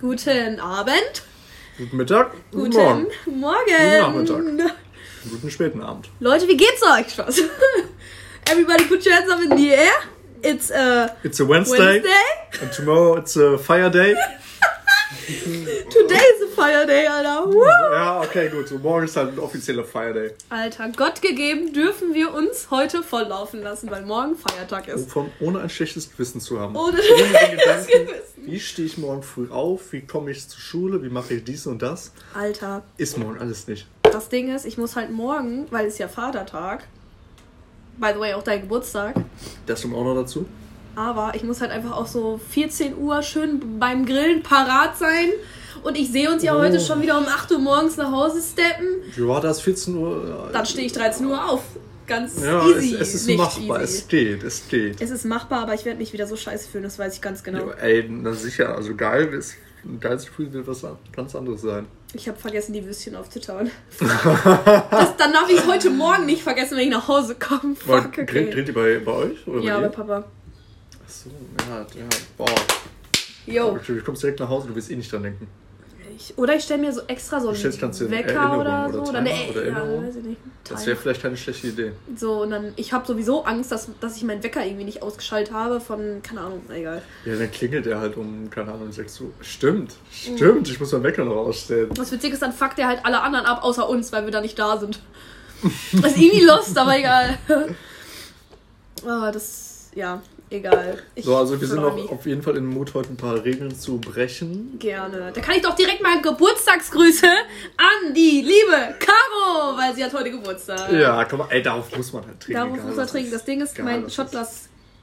[0.00, 1.22] Guten Abend.
[1.78, 2.32] Guten Mittag.
[2.52, 3.06] Guten Morgen.
[3.26, 4.26] Morgen.
[4.26, 4.76] Guten Nachmittag.
[5.30, 6.08] Guten späten Abend.
[6.20, 7.10] Leute, wie geht's euch?
[7.12, 7.42] Spaß.
[8.50, 9.92] Everybody put your hands up in the air.
[10.42, 12.62] It's a It's a Wednesday, Wednesday.
[12.62, 14.14] and tomorrow it's a fire day.
[15.90, 16.29] Today
[16.60, 17.46] fire day, Alter.
[17.46, 17.64] Woo!
[17.92, 18.68] Ja, okay, gut.
[18.68, 20.32] So morgen ist halt ein offizieller Fire Day.
[20.48, 25.10] Alter, Gott gegeben dürfen wir uns heute volllaufen lassen, weil morgen Feiertag ist.
[25.10, 26.76] Von, ohne ein schlechtes Gewissen zu haben.
[26.76, 27.50] Ohne den schlechtes
[27.86, 28.46] Gedanken, Gewissen.
[28.46, 29.92] Wie stehe ich morgen früh auf?
[29.92, 31.02] Wie komme ich zur Schule?
[31.02, 32.12] Wie mache ich dies und das?
[32.34, 33.86] Alter, Ist morgen alles nicht.
[34.02, 36.84] das Ding ist, ich muss halt morgen, weil es ja Vatertag,
[37.98, 39.14] by the way auch dein Geburtstag,
[39.66, 40.46] Das kommt auch noch dazu.
[40.96, 45.30] aber ich muss halt einfach auch so 14 Uhr schön beim Grillen parat sein.
[45.82, 46.60] Und ich sehe uns ja Oh.
[46.60, 49.02] heute schon wieder um 8 Uhr morgens nach Hause steppen.
[49.28, 49.60] War das?
[49.60, 50.50] 14 Uhr?
[50.52, 51.62] Dann stehe ich 13 Uhr auf.
[52.06, 52.94] Ganz Ja, easy.
[52.96, 53.80] es, es ist nicht machbar.
[53.82, 53.98] Easy.
[53.98, 55.00] Es geht, es geht.
[55.00, 57.44] Es ist machbar, aber ich werde mich wieder so scheiße fühlen, das weiß ich ganz
[57.44, 57.68] genau.
[57.68, 58.74] Ja, ey, na sicher.
[58.74, 59.54] Also geil ist.
[59.84, 61.86] Ein geiles Gefühl wird was ganz anderes sein.
[62.12, 63.70] Ich habe vergessen, die Würstchen aufzutauen.
[64.00, 67.76] das, dann darf ich es heute Morgen nicht vergessen, wenn ich nach Hause komme.
[67.76, 68.50] Fuck, Dreht, okay.
[68.50, 69.46] dreht die bei, bei euch?
[69.46, 69.94] Oder Ja, bei bei?
[69.94, 70.24] Papa.
[71.06, 71.30] Achso,
[71.68, 72.08] ja, ja.
[72.36, 72.48] Boah.
[73.46, 73.78] Jo.
[73.86, 75.46] Du kommst direkt nach Hause, du willst eh nicht dran denken.
[76.20, 79.10] Ich, oder ich stelle mir so extra so einen Wecker Erinnerungen oder oder so.
[79.10, 80.06] Oder ja, Erinnerungen.
[80.06, 80.40] weiß ich nicht.
[80.68, 81.92] Das wäre vielleicht keine schlechte Idee.
[82.14, 85.54] So, und dann, ich habe sowieso Angst, dass, dass ich meinen Wecker irgendwie nicht ausgeschaltet
[85.54, 87.00] habe von, keine Ahnung, egal.
[87.24, 89.30] Ja, dann klingelt er halt um, keine Ahnung, 6 Uhr.
[89.40, 91.88] Stimmt, stimmt, ich muss meinen Wecker noch ausstellen.
[91.94, 94.40] Das Witzige ist, dann fuckt er halt alle anderen ab, außer uns, weil wir da
[94.40, 95.00] nicht da sind.
[95.92, 97.38] Das ist irgendwie lost, aber egal.
[99.04, 100.98] Oh, das, ja, egal.
[101.14, 103.42] Ich So, also wir sind auch auf jeden Fall in den Mut, heute ein paar
[103.44, 104.78] Regeln zu brechen.
[104.78, 105.32] Gerne.
[105.32, 110.30] Da kann ich doch direkt mal Geburtstagsgrüße an die liebe Caro, weil sie hat heute
[110.30, 110.92] Geburtstag.
[110.92, 112.60] Ja, komm mal, ey, darauf muss man halt trinken.
[112.60, 113.30] Darauf muss man trinken.
[113.30, 114.06] Das Ding ist, mein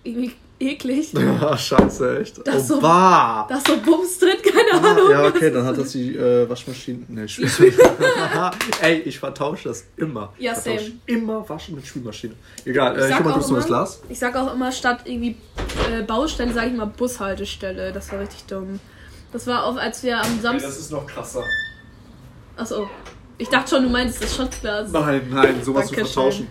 [0.04, 1.14] irgendwie eklig.
[1.14, 2.46] Ja, scheiße, echt.
[2.48, 3.48] Das oh, so- bah.
[3.66, 5.12] So Bums drin, keine Ah, Ahnung.
[5.12, 7.04] ja, okay, dann hat das die äh, Waschmaschine.
[7.08, 7.48] Ne, Spül
[8.82, 10.34] Ey, ich vertausche das immer.
[10.38, 10.80] Ja, Ich same.
[11.06, 12.34] Immer waschen mit Spülmaschine.
[12.66, 14.02] Egal, Ich äh, ich mal auch kurz noch das immer- Glas.
[14.10, 15.38] Ich sag auch immer statt irgendwie
[15.92, 17.92] äh, Baustelle, sage ich mal Bushaltestelle.
[17.92, 18.80] Das war richtig dumm.
[19.32, 20.70] Das war auch, als wir am Samstag.
[20.70, 21.44] ist noch krasser.
[22.56, 22.90] Achso.
[23.38, 24.92] Ich dachte schon, du meinst das Shotglas.
[24.92, 26.14] Nein, nein, sowas zu Dankeschön.
[26.14, 26.48] vertauschen.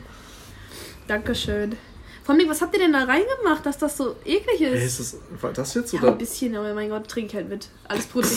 [1.09, 1.77] Dankeschön.
[2.27, 4.75] Vor allem, was habt ihr denn da reingemacht, dass das so eklig ist?
[4.75, 6.09] Ey, ist das, war das jetzt Ja, oder?
[6.11, 7.69] ein bisschen, aber mein Gott, trink halt mit.
[7.87, 8.35] Alles Proteine.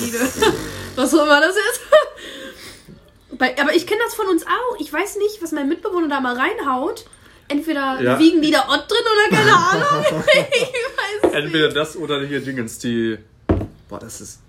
[0.96, 1.82] was auch immer das ist.
[3.40, 4.80] Bei, aber ich kenne das von uns auch.
[4.80, 7.06] Ich weiß nicht, was mein Mitbewohner da mal reinhaut.
[7.48, 8.20] Entweder Ja.
[8.20, 10.06] wiegen die da Ott drin oder keine Ahnung.
[10.06, 11.34] ich weiß nicht.
[11.34, 13.18] Entweder das oder hier Dingens, die.
[13.90, 14.40] Boah, das ist.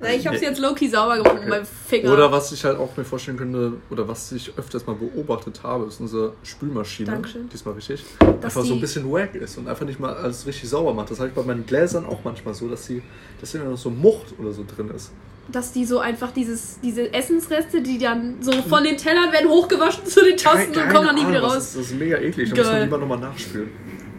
[0.00, 2.12] Ich hab's jetzt low-key sauber gemacht mit meinem Finger.
[2.12, 5.86] Oder was ich halt auch mir vorstellen könnte, oder was ich öfters mal beobachtet habe,
[5.86, 7.10] ist unsere Spülmaschine.
[7.10, 7.48] Dankeschön.
[7.48, 8.04] Diesmal richtig.
[8.20, 11.10] Dass einfach so ein bisschen wack ist und einfach nicht mal alles richtig sauber macht.
[11.10, 13.02] Das habe ich bei meinen Gläsern auch manchmal so, dass sie,
[13.40, 15.10] dass da noch so Mucht oder so drin ist.
[15.50, 20.06] Dass die so einfach dieses, diese Essensreste, die dann so von den Tellern werden hochgewaschen
[20.06, 21.54] zu den Tassen und kommen dann nie wieder raus.
[21.54, 22.50] Das ist, das ist mega eklig.
[22.50, 23.70] Da muss man lieber nochmal nachspülen.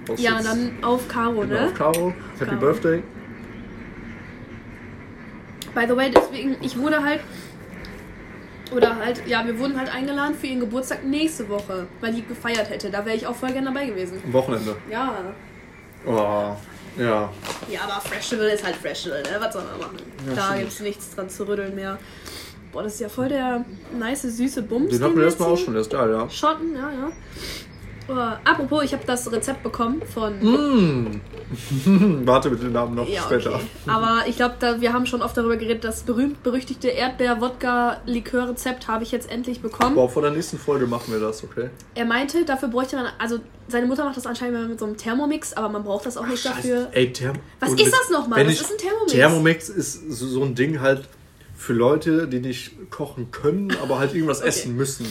[0.08, 1.66] Was Ja, dann auf Caro, Genau, ne?
[1.68, 2.14] auf Caro.
[2.40, 2.60] Happy Caro.
[2.60, 3.04] Birthday.
[5.74, 7.22] By the way, deswegen, ich wurde halt.
[8.72, 12.70] Oder halt, ja, wir wurden halt eingeladen für ihren Geburtstag nächste Woche, weil die gefeiert
[12.70, 12.92] hätte.
[12.92, 14.22] Da wäre ich auch voll gerne dabei gewesen.
[14.24, 14.76] Am Wochenende.
[14.92, 15.34] Ja.
[16.06, 16.56] Oh,
[16.98, 17.30] ja.
[17.70, 19.38] Ja, aber Festival ist halt Festival, ne?
[19.40, 19.98] Was soll man machen?
[20.28, 20.60] Ja, da stimmt.
[20.60, 21.98] gibt's nichts dran zu rütteln mehr.
[22.72, 23.66] Boah, das ist ja voll der
[23.98, 24.92] nice, süße Bums.
[24.92, 26.30] Den hatten wir erstmal auch schon, der ist geil, ja.
[26.30, 27.12] Schotten, ja, ja.
[28.10, 30.40] Oh, apropos, ich habe das Rezept bekommen von.
[30.40, 31.22] Mm.
[32.26, 33.56] Warte mit den Namen noch Ja, später.
[33.56, 33.64] okay.
[33.88, 39.30] Aber ich glaube, wir haben schon oft darüber geredet, das berühmt-berüchtigte Erdbeer-Wodka-Likör-Rezept habe ich jetzt
[39.30, 39.96] endlich bekommen.
[39.96, 41.70] Boah, vor der nächsten Folge machen wir das, okay?
[41.96, 44.98] Er meinte, dafür bräuchte man, also seine Mutter macht das anscheinend immer mit so einem
[44.98, 46.88] Thermomix, aber man braucht das auch nicht dafür.
[46.92, 48.46] Ey, Therm Was ist das nochmal?
[48.46, 49.12] Was ist ein Thermomix?
[49.12, 51.08] Thermomix ist so, so ein Ding halt
[51.60, 55.06] für Leute, die nicht kochen können, aber halt irgendwas essen müssen.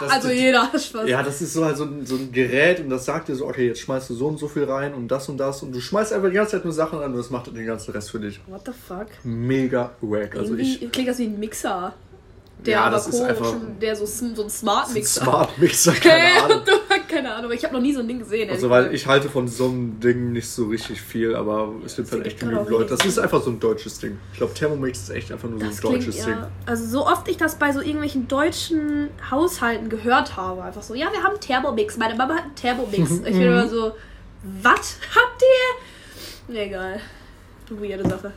[0.00, 1.08] Das- also das- jeder hat Spaß.
[1.08, 3.46] Ja, das ist so halt so ein, so ein Gerät und das sagt dir so,
[3.46, 5.80] okay, jetzt schmeißt du so und so viel rein und das und das und du
[5.80, 8.20] schmeißt einfach die ganze Zeit nur Sachen an und das macht den ganzen Rest für
[8.20, 8.40] dich.
[8.46, 9.06] What the fuck?
[9.24, 10.36] Mega wack.
[10.36, 10.92] Also Irgendwie ich.
[10.92, 11.92] klingt das wie ein Mixer.
[12.64, 15.22] Der Ja, aber das ist co- einfach- der so, so ein Smart Mixer.
[15.22, 16.62] Smart Mixer, keine Ahnung.
[17.14, 18.50] Keine Ahnung, ich habe noch nie so ein Ding gesehen.
[18.50, 22.10] Also, weil ich halte von so einem Ding nicht so richtig viel, aber es gibt
[22.12, 22.90] halt echt genügend Leute.
[22.96, 24.18] Das ist einfach so ein deutsches Ding.
[24.32, 26.34] Ich glaube, Thermomix ist echt einfach nur so Das ein klingt, deutsches Ding.
[26.34, 26.50] ja.
[26.66, 31.12] Also so oft ich das bei so irgendwelchen deutschen Haushalten gehört habe, einfach so, ja,
[31.12, 31.96] wir haben Thermomix.
[31.96, 33.10] Meine Mama hat einen Thermomix.
[33.24, 33.92] ich bin immer so,
[34.62, 35.42] was habt
[36.48, 36.56] ihr?
[36.56, 37.00] Egal.
[37.70, 38.32] Weirde Sache.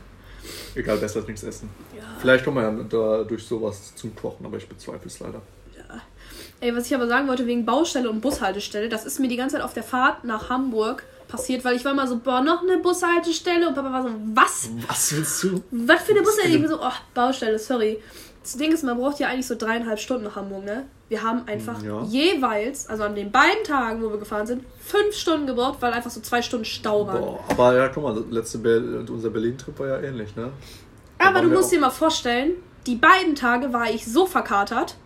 [0.74, 1.68] Egal, besser als nichts essen.
[1.96, 2.02] Ja.
[2.20, 5.42] Vielleicht kommen wir ja durch sowas zum Kochen, aber ich bezweifle es leider.
[6.60, 9.56] Ey, was ich aber sagen wollte wegen Baustelle und Bushaltestelle, das ist mir die ganze
[9.56, 12.78] Zeit auf der Fahrt nach Hamburg passiert, weil ich war immer so, boah, noch eine
[12.78, 14.70] Bushaltestelle und Papa war so, was?
[14.88, 15.62] Was willst du?
[15.70, 16.54] Was für eine Bushaltestelle?
[16.54, 18.02] Ich bin so, oh, Baustelle, sorry.
[18.42, 20.86] Das Ding ist, man braucht ja eigentlich so dreieinhalb Stunden nach Hamburg, ne?
[21.08, 22.02] Wir haben einfach Ja.
[22.04, 26.10] jeweils, also an den beiden Tagen, wo wir gefahren sind, fünf Stunden gebraucht, weil einfach
[26.10, 27.20] so zwei Stunden Stau waren.
[27.20, 28.78] Boah, aber ja, guck mal, letzte Ber
[29.08, 30.50] unser Berlin-Trip war ja ähnlich, ne?
[31.18, 32.52] Da Aber du musst dir mal vorstellen,
[32.86, 34.96] die beiden Tage war ich so verkatert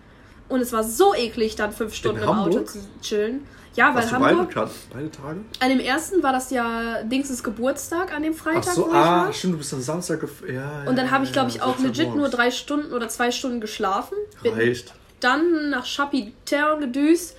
[0.52, 3.46] und es war so eklig, dann fünf Stunden im Auto zu chillen.
[3.75, 5.40] Ja, weil Warst beide, Hamburg, Ka- beide Tage?
[5.60, 8.93] an dem ersten war das ja Dingsens Geburtstag, an dem Freitag, Ach so, ah,
[9.25, 9.32] war.
[9.32, 10.22] stimmt, du bist am Samstag
[10.52, 13.62] ja, Und dann habe ich, glaube ich, auch legit nur drei Stunden oder zwei Stunden
[13.62, 14.14] geschlafen.
[14.43, 14.93] Bin Reicht.
[15.20, 16.32] dann nach Chapitel
[16.81, 17.34] gedüst,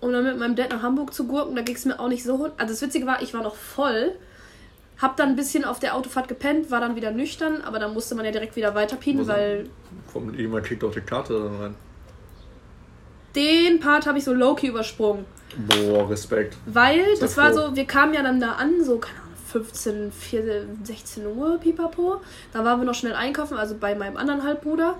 [0.00, 1.54] um dann mit meinem Dad nach Hamburg zu gurken.
[1.54, 2.44] Da ging es mir auch nicht so.
[2.56, 4.12] Also das Witzige war, ich war noch voll.
[4.98, 8.14] Hab dann ein bisschen auf der Autofahrt gepennt, war dann wieder nüchtern, aber dann musste
[8.14, 9.68] man ja direkt wieder weiterpienen, weil
[10.10, 11.74] Vom, irgendwann kriegt auch die Karte dann rein.
[13.36, 15.24] Den Part habe ich so low-key übersprungen.
[15.56, 16.56] Boah, Respekt.
[16.66, 17.68] Weil, das war froh.
[17.68, 22.20] so, wir kamen ja dann da an, so, keine Ahnung, 15, 14, 16 Uhr, pipapo.
[22.52, 24.96] Da waren wir noch schnell einkaufen, also bei meinem anderen Halbbruder,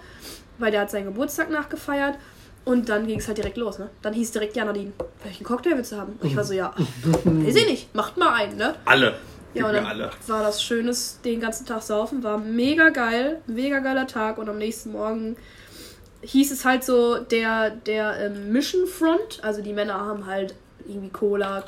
[0.58, 2.16] weil der hat seinen Geburtstag nachgefeiert.
[2.64, 3.90] Und dann ging es halt direkt los, ne?
[4.02, 4.92] Dann hieß direkt, ja, Nadine,
[5.22, 6.18] welchen Cocktail willst du haben?
[6.20, 6.74] Und ich war so, ja,
[7.24, 8.74] weiß ich nicht, macht mal einen, ne?
[8.84, 9.14] Alle.
[9.54, 10.10] Ja, und dann alle.
[10.26, 14.58] war das Schönes, den ganzen Tag saufen, war mega geil, mega geiler Tag und am
[14.58, 15.36] nächsten Morgen
[16.26, 20.54] hieß es halt so, der, der ähm, Mission Front, also die Männer haben halt
[20.86, 21.64] irgendwie Cola,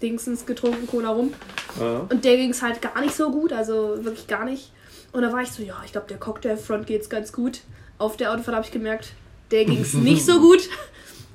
[0.00, 1.32] Dingsens getrunken, Cola rum
[1.80, 2.06] Ja.
[2.10, 4.70] und der ging es halt gar nicht so gut, also wirklich gar nicht.
[5.12, 7.60] Und da war ich so, ja, ich glaube, der Cocktail Front geht's ganz gut.
[7.98, 9.12] Auf der Autofahrt habe ich gemerkt,
[9.50, 10.60] der ging es nicht so gut.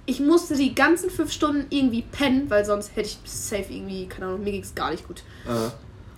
[0.06, 4.28] Ich musste die ganzen fünf Stunden irgendwie pennen, weil sonst hätte ich safe irgendwie, keine
[4.28, 5.22] Ahnung, mir ging es gar nicht gut.
[5.48, 5.72] Ja.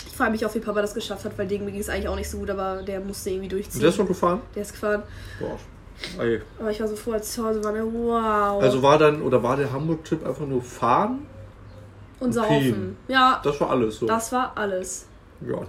[0.08, 2.16] Ich frage mich auch, wie Papa das geschafft hat, weil dem ging es eigentlich auch
[2.16, 3.82] nicht so gut, aber der musste irgendwie Und durchziehen.
[3.82, 4.42] der ist noch gefahren?
[4.56, 5.04] Der ist gefahren.
[5.40, 5.58] Boah.
[6.18, 6.42] Ey.
[6.60, 8.62] Aber ich war so froh, als ich zu Hause war, ne, wow.
[8.62, 11.26] Also war dann, oder war der Hamburg-Trip einfach nur fahren?
[12.20, 12.98] und saufen.
[13.08, 14.06] Ja, Das war alles so.
[14.08, 15.08] das war alles.
[15.42, 15.62] Ja,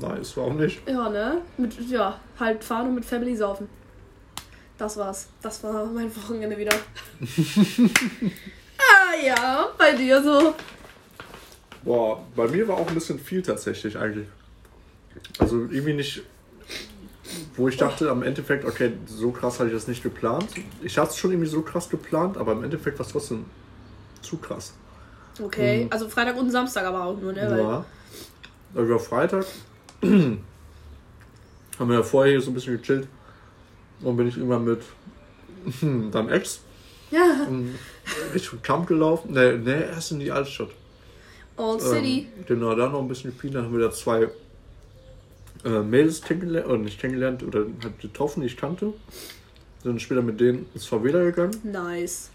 [0.00, 0.86] nice, warum nicht?
[0.88, 1.42] Ja, ne?
[1.56, 3.68] Mit, ja, halt fahren und mit Family saufen.
[4.78, 5.28] Das war's.
[5.40, 6.74] Das war mein Wochenende wieder.
[8.78, 10.54] ah ja, bei dir so.
[11.82, 14.26] Boah, bei mir war auch ein bisschen viel tatsächlich eigentlich.
[15.38, 16.22] Also irgendwie nicht,
[17.56, 20.46] wo ich dachte am Endeffekt, okay, so krass hatte ich das nicht geplant.
[20.82, 23.44] Ich hatte es schon irgendwie so krass geplant, aber im Endeffekt war es trotzdem
[24.22, 24.74] zu krass.
[25.42, 25.92] Okay, Mhm.
[25.92, 27.46] also Freitag und Samstag aber auch nur, ne?
[27.50, 27.84] Weil, Ja.
[28.74, 29.46] Also war Freitag.
[30.02, 30.42] haben
[31.78, 33.06] wir ja vorher hier so ein bisschen gechillt.
[34.02, 34.82] Und bin ich irgendwann mit
[36.12, 36.60] deinem Ex
[37.10, 37.46] ja,
[38.34, 39.32] Richtung Kamp gelaufen.
[39.32, 40.70] Ne, ne, erst in die Altstadt.
[41.56, 42.28] Old City.
[42.36, 43.54] Ähm, genau, da noch ein bisschen gespielt.
[43.54, 44.28] Dann haben wir da zwei
[45.66, 48.92] äh, Mädels kennengelernt, oder nicht kennengelernt, oder halt getroffen, die ich kannte.
[49.82, 51.56] Sind später mit denen ins Favela gegangen.
[51.64, 52.30] Nice.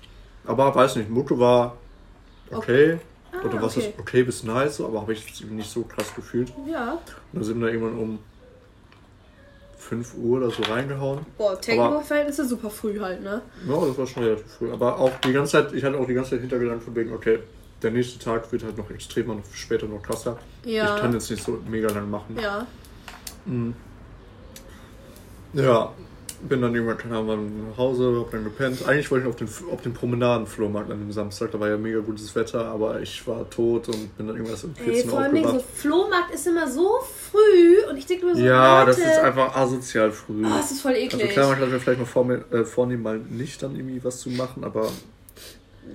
[0.45, 1.77] Aber weiß nicht, Mucke war
[2.51, 2.99] okay.
[3.31, 3.87] Ah, oder was okay.
[3.87, 6.51] ist okay bis nice, so, aber habe ich nicht so krass gefühlt.
[6.69, 6.93] Ja.
[6.93, 7.01] Und
[7.33, 8.19] dann sind wir da irgendwann um
[9.77, 11.25] 5 Uhr oder so reingehauen.
[11.37, 13.41] Boah, Techno-Verhältnisse super früh halt, ne?
[13.67, 14.71] Ja, das war schon relativ früh.
[14.71, 17.39] Aber auch die ganze Zeit, ich hatte auch die ganze Zeit Hintergedanken von wegen, okay,
[17.81, 20.37] der nächste Tag wird halt noch extremer, noch später noch krasser.
[20.65, 20.95] Ja.
[20.95, 22.37] Ich kann jetzt nicht so mega lang machen.
[22.41, 22.67] Ja.
[23.45, 23.75] Mhm.
[25.53, 25.91] Ja,
[26.47, 28.87] bin dann irgendwann, keine Ahnung, nach Hause, hab dann gepennt.
[28.87, 31.99] Eigentlich wollte ich auf den, auf den Promenadenflohmarkt an dem Samstag, da war ja mega
[31.99, 35.19] gutes Wetter, aber ich war tot und bin dann irgendwas um Ey, 14 Uhr vor
[35.19, 35.65] allem so aufgewacht.
[35.75, 36.99] Flohmarkt ist immer so
[37.31, 40.43] früh und ich denke nur so, Ja, Leute, das ist einfach asozial früh.
[40.45, 41.21] Oh, das ist voll eklig.
[41.21, 44.29] also klar, man kann vielleicht mal vor, äh, vornehmen, mal nicht dann irgendwie was zu
[44.29, 44.89] machen, aber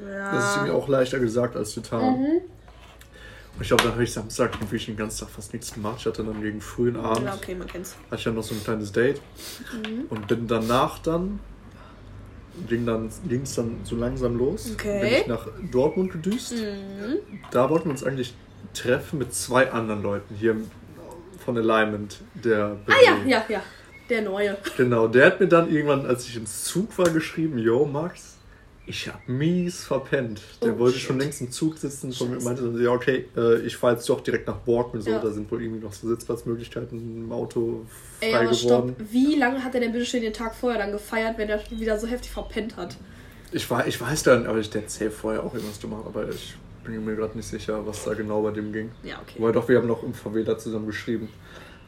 [0.09, 0.33] ja.
[0.33, 2.21] das ist irgendwie auch leichter gesagt als getan.
[2.21, 2.41] Mhm.
[3.61, 5.97] Ich glaube, dann habe ich Samstag wirklich den ganzen Tag fast nichts gemacht.
[6.01, 7.97] Ich hatte dann gegen frühen Abend Ja, okay, man kennt's.
[8.07, 9.21] hatte ich dann noch so ein kleines Date
[9.73, 10.05] Mhm.
[10.11, 11.41] und bin danach dann
[12.69, 14.71] ging dann ging es dann so langsam los.
[14.73, 15.01] Okay.
[15.01, 16.53] Bin ich nach Dortmund gedüst.
[16.55, 17.19] Mhm.
[17.51, 18.35] Da wollten wir uns eigentlich
[18.75, 20.57] treffen mit zwei anderen Leuten hier
[21.45, 23.63] von Alignment, der Ah ja, ja, ja.
[24.09, 24.57] Der neue.
[24.77, 28.36] Genau, der hat mir dann irgendwann, als ich im Zug war, geschrieben, yo Max,
[28.87, 30.41] ich hab mies verpennt.
[30.63, 31.09] Der Oh, wollte shit.
[31.09, 34.21] schon längst im Zug sitzen und meinte dann, ja okay, äh, ich fahre jetzt doch
[34.21, 35.19] direkt nach Borken so, Ja.
[35.19, 37.85] da sind wohl irgendwie noch so Sitzplatzmöglichkeiten im Auto
[38.21, 38.69] Ey, frei aber stopp.
[38.87, 38.97] geworden.
[39.11, 41.99] Wie lange hat er denn bitte schon den Tag vorher dann gefeiert, wenn er wieder
[41.99, 42.97] so heftig verpennt hat?
[43.53, 47.05] Ich, war, ich weiß dann, aber ich safe vorher auch irgendwas gemacht, aber ich bin
[47.05, 48.91] mir gerade nicht sicher, was da genau bei dem ging.
[49.03, 49.35] Ja, okay.
[49.39, 51.29] Wobei doch, wir haben noch im VW zusammen geschrieben.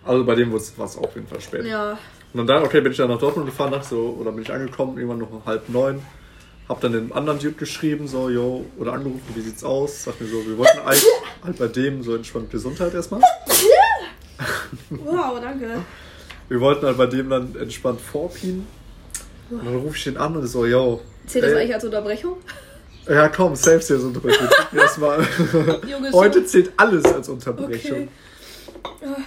[0.04, 1.64] Also bei dem war es auf jeden Fall spät.
[1.66, 1.98] Ja.
[2.34, 4.96] Und dann, okay, bin ich dann nach Dortmund gefahren, dachte so, oder bin ich angekommen,
[4.98, 6.00] irgendwann noch um halb neun.
[6.68, 10.04] Hab dann den anderen Dude geschrieben, so, yo, oder angerufen, wie sieht's aus?
[10.04, 11.04] Sagt mir so, wir wollten eigentlich
[11.44, 13.20] halt bei dem so entspannt Gesundheit erstmal.
[14.90, 15.82] Wow, danke.
[16.48, 18.64] Wir wollten halt bei dem dann entspannt vorpien.
[19.50, 21.00] Und dann rufe ich den an und so, yo.
[21.26, 22.36] Zählt das ey, eigentlich als Unterbrechung?
[23.08, 24.48] Ja, komm, safe hier so Unterbrechung.
[24.72, 25.26] Erstmal.
[26.12, 28.08] Heute zählt alles als Unterbrechung.
[28.82, 29.22] Okay.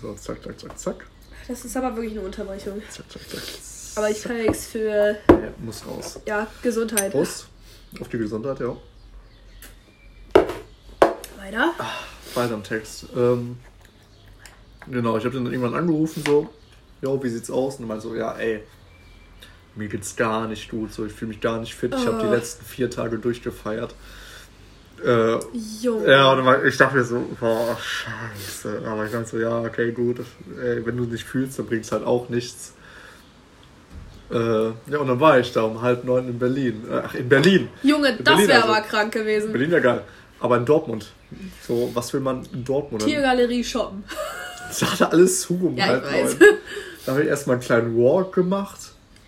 [0.00, 1.06] So, zack, zack, zack, zack.
[1.48, 2.80] Das ist aber wirklich eine Unterbrechung.
[2.88, 3.42] Zack, zack, zack.
[3.96, 5.16] Aber ich kann nichts für Ja,
[5.58, 6.20] muss raus.
[6.26, 7.12] ja, Gesundheit.
[7.12, 7.46] Prost.
[8.00, 8.76] Auf die Gesundheit, ja.
[11.38, 11.72] Weiter.
[12.34, 13.06] Weiter im Text.
[13.16, 13.56] Ähm,
[14.90, 16.50] genau, ich habe dann irgendwann angerufen, so,
[17.00, 17.76] jo, wie sieht's aus?
[17.76, 18.62] Und er meinte so, ja, ey,
[19.76, 21.94] mir geht's gar nicht gut, so, ich fühle mich gar nicht fit.
[21.94, 22.30] Ich habe die Oh.
[22.30, 23.94] letzten vier Tage durchgefeiert.
[25.04, 25.32] Äh,
[25.82, 28.82] ja, und dann- ich dachte mir so, boah, scheiße.
[28.86, 30.20] Aber ich dachte so, ja, okay, gut,
[30.62, 32.72] ey, wenn du nicht fühlst, dann bringt's halt auch nichts.
[34.30, 34.36] Äh,
[34.90, 36.84] ja, und dann war ich da um halb neun in Berlin.
[36.90, 37.68] Äh, Ach, in Berlin.
[37.82, 38.74] Junge, In das wäre also.
[38.74, 39.52] aber krank gewesen.
[39.52, 40.02] Berlin wäre geil.
[40.40, 41.06] Aber in Dortmund.
[41.66, 43.02] So, was will man in Dortmund?
[43.04, 44.04] Tiergalerie shoppen.
[44.68, 46.48] Das hatte alles zu um Ja, ich halb neun.
[47.06, 48.80] Da habe ich erstmal einen kleinen Walk gemacht.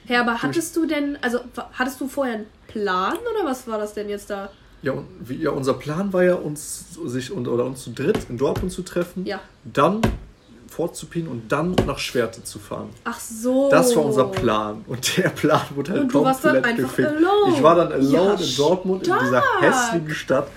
[0.08, 1.38] Ja, aber hattest du denn, also
[1.74, 4.50] hattest du vorher einen Plan oder was war das denn jetzt da?
[4.82, 8.36] Ja, wie, ja, unser Plan war ja, uns sich und, oder uns zu dritt in
[8.36, 9.40] Dortmund zu treffen, Ja.
[9.62, 10.00] dann
[10.78, 12.90] fortzupien und dann nach Schwerte zu fahren.
[13.02, 13.68] Ach so.
[13.68, 14.84] Das war unser Plan.
[14.86, 17.08] Und der Plan wurde halt Und du warst dann komplett einfach gefickt.
[17.16, 17.56] alone.
[17.56, 19.60] Ich war dann alone Ja, in Dortmund, in dieser stark.
[19.62, 20.48] hässlichen Stadt.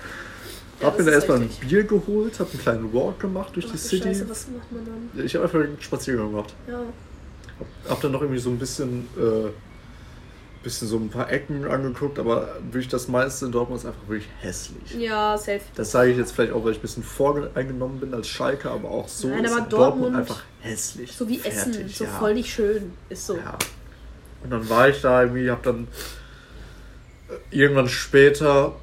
[0.80, 1.50] Ja, hab mir da erstmal ein.
[1.68, 4.02] Bier geholt, hab einen kleinen Walk gemacht durch Ach, die City.
[4.04, 5.24] Scheiße, was macht man dann?
[5.26, 6.54] Ich habe einfach einen Spaziergang gemacht.
[6.68, 6.80] Ja.
[7.88, 9.48] Hab dann noch irgendwie so ein bisschen, äh,
[10.62, 14.28] bisschen so ein paar Ecken angeguckt, aber wirklich das meiste in Dortmund ist einfach wirklich
[14.40, 14.94] hässlich.
[14.98, 15.60] Ja, safe.
[15.74, 18.90] Das sage ich jetzt vielleicht auch, weil ich ein bisschen voreingenommen bin als Schalke, aber
[18.90, 21.12] auch so Nein, ist aber Dortmund, Dortmund- einfach hässlich.
[21.12, 22.10] So wie Essen, Fertig, so ja.
[22.10, 22.92] voll nicht schön.
[23.08, 23.36] Ist so.
[23.36, 23.58] Ja.
[24.44, 25.86] Und dann war ich da irgendwie, hab dann
[27.28, 28.74] äh, irgendwann später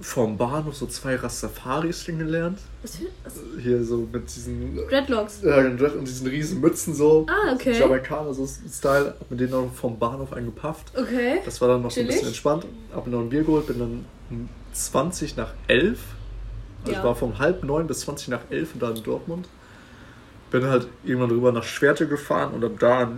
[0.00, 2.58] vom Bahnhof so zwei Rastafaris kennengelernt.
[2.84, 3.40] Was für, was?
[3.62, 5.40] Hier so mit diesen Dreadlocks.
[5.42, 7.24] Ja, und diesen riesen Mützen so.
[7.30, 7.78] Ah, okay.
[7.78, 9.14] Jamaikaner so Style.
[9.18, 10.92] Hab mir den noch vom Bahnhof eingepafft.
[10.94, 11.40] Okay.
[11.46, 12.16] Das war dann noch so ein Chillig.
[12.16, 12.66] bisschen entspannt.
[12.94, 15.98] Hab mir noch ein Bier geholt, bin dann um 20 nach 11.
[16.82, 16.98] Also Ja.
[16.98, 19.48] ich war von halb neun bis 20 nach 11 da in Dortmund.
[20.50, 23.10] Bin halt irgendwann rüber nach Schwerte gefahren und ab da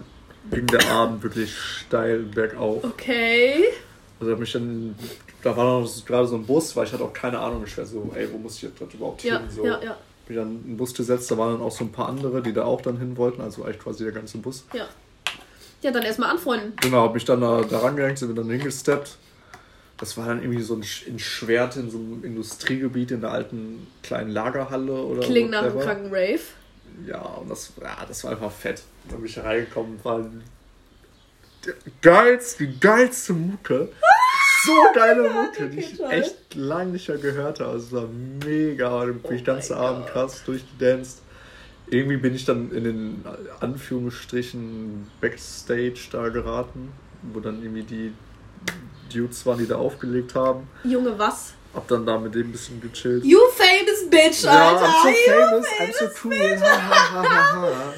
[0.53, 2.85] ging der Abend wirklich steil bergauf.
[2.85, 3.65] Okay.
[4.21, 4.95] Also hab mich dann,
[5.47, 7.87] da war noch gerade so ein Bus, weil ich hatte auch keine Ahnung, ich war
[7.87, 9.49] so, ey, wo muss ich jetzt überhaupt Ja, hin?
[9.51, 9.65] So.
[9.67, 12.09] ja, ja, Bin dann in den Bus gesetzt, da waren dann auch so ein paar
[12.09, 14.65] andere, die da auch dann hin wollten, also eigentlich quasi der ganze Bus.
[14.73, 14.87] ja.
[15.83, 16.73] Ja, dann erstmal anfreunden.
[16.81, 19.19] Genau, hab mich dann da, da rangehängt, sind wir dann hingesteppt.
[19.99, 23.31] Das war dann irgendwie so ein Sch- in Schwert in so einem Industriegebiet in der
[23.31, 26.41] alten kleinen Lagerhalle oder Klingt nach einem kranken Rave.
[27.07, 28.83] Ja, und das, ja, das war einfach fett.
[29.09, 30.25] Da bin ich reingekommen, war
[32.01, 33.89] geilste, die geilste Mucke.
[34.65, 37.77] So geile Mucke, die ich echt lange nicht mehr gehört habe.
[37.77, 38.07] Es war
[38.45, 39.05] mega.
[39.05, 41.23] Dann bin ich ganzen Oh mein Abend krass durchgedanced.
[41.89, 43.25] Irgendwie bin ich dann in den
[43.61, 48.13] Anführungsstrichen Backstage da geraten, wo dann irgendwie die
[49.13, 50.69] Dudes waren, die da aufgelegt haben.
[50.85, 51.53] Junge, was?
[51.75, 53.25] Hab dann da mit dem ein bisschen gechillt.
[53.25, 54.87] You famous bitch, ja, Alter.
[54.87, 56.61] I'm so You famous, I'm so cool.
[56.63, 57.93] Ha.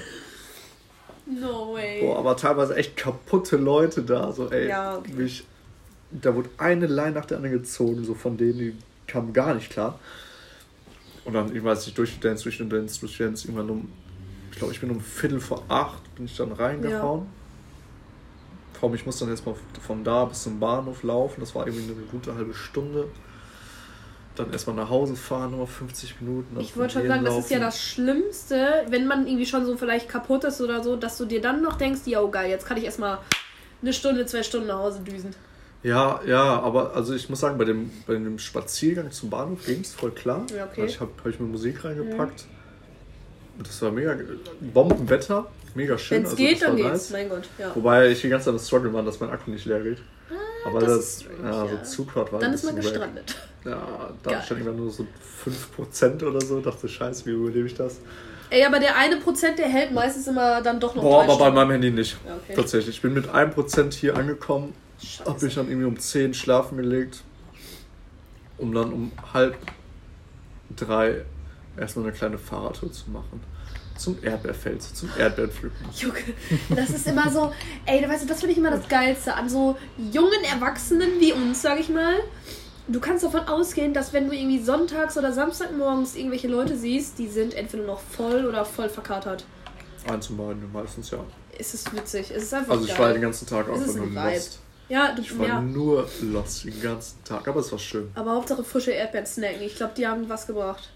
[1.26, 2.00] No way.
[2.00, 4.32] Boah, aber teilweise echt kaputte Leute da.
[4.32, 5.46] So, ey, Ja, mich,
[6.10, 9.70] da wurde eine Line nach der anderen gezogen, so von denen, die kamen gar nicht
[9.70, 9.98] klar.
[11.24, 13.92] Und dann irgendwann, als ich durchgedanced, durchgedanced, durchgedanced, irgendwann um,
[14.50, 17.26] ich glaube, ich bin um Viertel vor acht, bin ich dann reingehauen.
[18.72, 21.92] Vor allem, ich muss dann erstmal von da bis zum Bahnhof laufen, das war irgendwie
[21.92, 23.08] eine gute halbe Stunde.
[24.36, 26.60] Dann erstmal nach Hause fahren, nochmal 50 Minuten.
[26.60, 27.66] Ich wollte schon sagen, das ist ja laufen.
[27.66, 31.40] das Schlimmste, wenn man irgendwie schon so vielleicht kaputt ist oder so, dass du dir
[31.40, 33.18] dann noch denkst, ja, oh geil, jetzt kann ich erstmal
[33.82, 35.34] eine Stunde, zwei Stunden nach Hause düsen.
[35.88, 39.80] Ja, ja, aber also ich muss sagen, bei dem, bei dem Spaziergang zum Bahnhof ging
[39.80, 40.44] es voll klar.
[40.54, 40.82] Ja, okay.
[40.82, 42.44] Also ich habe hab ich mir Musik reingepackt.
[43.56, 44.14] Und das war mega
[44.60, 46.18] Bombenwetter, mega schön.
[46.18, 46.88] Wenn es also geht, das dann geht's.
[46.90, 47.10] nice.
[47.10, 47.74] Mein Gott, ja.
[47.74, 49.98] Wobei ich die ganze Zeit am Struggle war, dass mein Akku nicht leer geht.
[50.64, 51.84] aber Ah, das das, ist strange, ja, ja.
[51.84, 53.34] so Zugfahrt war Dann ist man gestrandet.
[53.64, 55.06] Ja, da stand irgendwann nur so
[55.44, 56.60] 5% oder so.
[56.60, 57.96] Dachte, scheiße, wie überlebe ich das?
[58.50, 61.34] Ey, aber der eine Prozent, der hält meistens immer dann doch noch Boah, aber bei
[61.34, 61.54] Stunden.
[61.54, 62.16] meinem Handy nicht.
[62.26, 62.54] Ja, okay.
[62.54, 62.96] Tatsächlich.
[62.96, 64.74] Ich bin mit 1% hier angekommen.
[65.00, 65.24] Scheiße.
[65.30, 67.22] Hab mich dann irgendwie um 10 schlafen gelegt,
[68.56, 69.56] um dann um halb
[70.76, 71.24] drei
[71.76, 73.40] erstmal eine kleine Fahrradtour zu machen.
[73.96, 75.86] Zum Erdbeerfeld, zum Erdbeerpflücken.
[75.96, 76.14] Junge,
[76.68, 77.52] das ist immer so,
[77.84, 79.76] ey, weißt du, das finde ich immer das Geilste an so
[80.12, 82.14] jungen Erwachsenen wie uns, sag ich mal.
[82.86, 87.26] Du kannst davon ausgehen, dass wenn du irgendwie sonntags oder samstagmorgens irgendwelche Leute siehst, die
[87.26, 89.44] sind entweder noch voll oder voll verkatert.
[90.08, 91.18] Eins und beiden meistens, ja.
[91.58, 92.98] Es ist witzig, es ist einfach Also ich geil.
[93.00, 94.60] war den ganzen Tag ist nur lost.
[94.88, 95.60] Ja, du, Ich war ja.
[95.60, 98.10] nur lost den ganzen Tag, aber es war schön.
[98.14, 99.62] Aber Hauptsache frische Erdbeeren snacken.
[99.62, 100.88] Ich glaube, die haben was gebracht.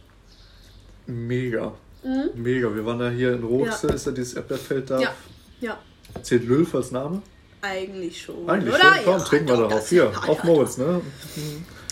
[1.07, 1.73] Mega.
[2.03, 2.31] Mhm.
[2.43, 2.75] Mega.
[2.75, 4.99] Wir waren da hier in Roxe, ist ja dieses Erdbeerfeld da.
[5.01, 5.15] Ja,
[5.61, 5.79] ja.
[6.23, 7.23] Zählt Lülf als Name?
[7.61, 8.49] Eigentlich schon.
[8.49, 8.83] Eigentlich oder?
[8.95, 9.05] schon.
[9.05, 11.01] Komm, Ja, trinken wir doch, das- Hier, ja, auf ja, Moritz, ne?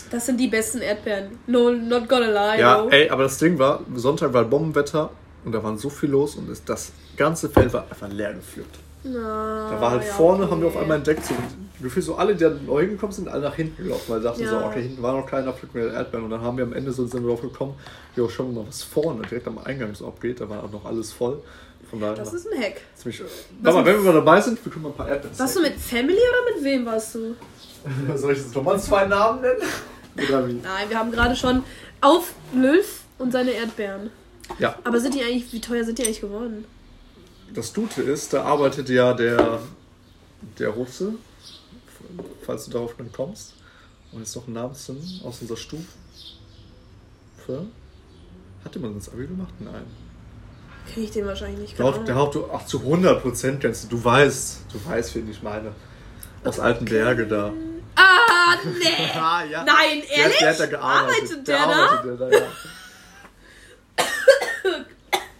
[0.09, 1.39] Das sind die besten Erdbeeren.
[1.47, 2.59] No, not gonna lie.
[2.59, 2.89] Ja, yo.
[2.89, 5.11] ey, aber das Ding war, Sonntag war Bombenwetter
[5.45, 8.77] und da war so viel los und das ganze Feld war einfach leer gepflückt.
[9.03, 10.51] Na, Da war halt ja, vorne, okay.
[10.51, 11.33] haben wir auf einmal entdeckt, so
[11.81, 14.45] gefühlt so alle, die da neu gekommen sind, alle nach hinten gelaufen, weil wir dachten
[14.45, 14.67] so, Ja.
[14.67, 16.25] okay, hinten war noch keiner, pflücken wir Erdbeeren.
[16.25, 17.73] Und dann haben wir am Ende so sind wir drauf gekommen,
[18.15, 20.39] jo, schauen wir mal, was vorne direkt am Eingang so abgeht.
[20.39, 21.41] Da war auch noch alles voll.
[21.89, 22.81] Von daher Das ist ein Hack.
[22.95, 23.21] ziemlich.
[23.63, 25.37] Aber wenn wir mal dabei sind, wir können mal ein paar Erdbeeren.
[25.39, 27.35] Warst du mit Family oder mit wem warst du?
[28.15, 29.61] Soll ich jetzt nochmal zwei Namen nennen?
[30.29, 30.53] Oder wie?
[30.53, 31.63] Nein, wir haben gerade schon
[32.01, 34.11] auf Lülf und seine Erdbeeren.
[34.59, 36.65] Ja, Aber sind die eigentlich, wie teuer sind die eigentlich geworden?
[37.53, 39.59] Das Gute ist, da arbeitet ja der,
[40.59, 41.13] der Russe,
[42.45, 43.53] falls du darauf dann kommst.
[44.11, 45.85] Und jetzt noch einen Namen zu nennen, aus unserer Stufe.
[48.63, 49.53] Hat jemand das Abi gemacht?
[49.59, 49.85] Nein.
[50.93, 51.79] Kenn ich den wahrscheinlich nicht.
[51.79, 52.15] Der.
[52.15, 53.87] Haupt, ach, zu 100% kennst du.
[53.97, 55.71] Du weißt, du weißt, wen ich meine.
[56.43, 57.53] Aus alten Berge da.
[57.95, 59.09] Ah, nee!
[59.15, 59.63] Ah, ja.
[59.63, 60.37] Nein, Der, ehrlich?
[60.39, 61.21] der hat da gearbeitet.
[61.21, 61.63] Arbeitet der, da?
[61.65, 62.47] arbeitet der da, ja.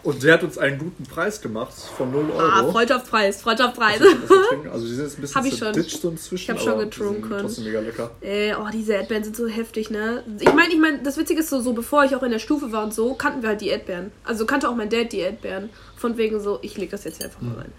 [0.03, 2.39] Und der hat uns einen guten Preis gemacht von 0 Euro.
[2.39, 4.01] Ah, Freundschaftspreis, Freundschaftspreis.
[4.01, 6.01] Also, also die sind jetzt ein bisschen Hab ich schon.
[6.01, 6.43] so inzwischen.
[6.43, 7.29] Ich hab schon aber die getrunken.
[7.29, 8.11] Trotzdem mega lecker.
[8.21, 10.23] Äh, oh, diese Erdbeeren sind so heftig, ne?
[10.39, 12.71] Ich meine, ich meine, das Witzige ist so, so, bevor ich auch in der Stufe
[12.71, 14.11] war und so, kannten wir halt die Erdbeeren.
[14.23, 15.69] Also kannte auch mein Dad die Erdbeeren.
[15.95, 17.71] Von wegen so, ich leg das jetzt hier einfach mal rein.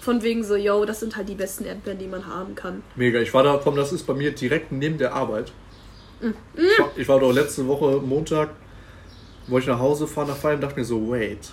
[0.00, 2.82] Von wegen so, yo, das sind halt die besten Erdbeeren, die man haben kann.
[2.96, 3.20] Mega.
[3.20, 5.52] Ich war da, komm, das ist bei mir direkt neben der Arbeit.
[6.20, 6.30] Mm.
[6.56, 8.50] Ich, war, ich war doch letzte Woche Montag,
[9.46, 11.52] wo ich nach Hause fahre nach Feiern, dachte mir so, wait.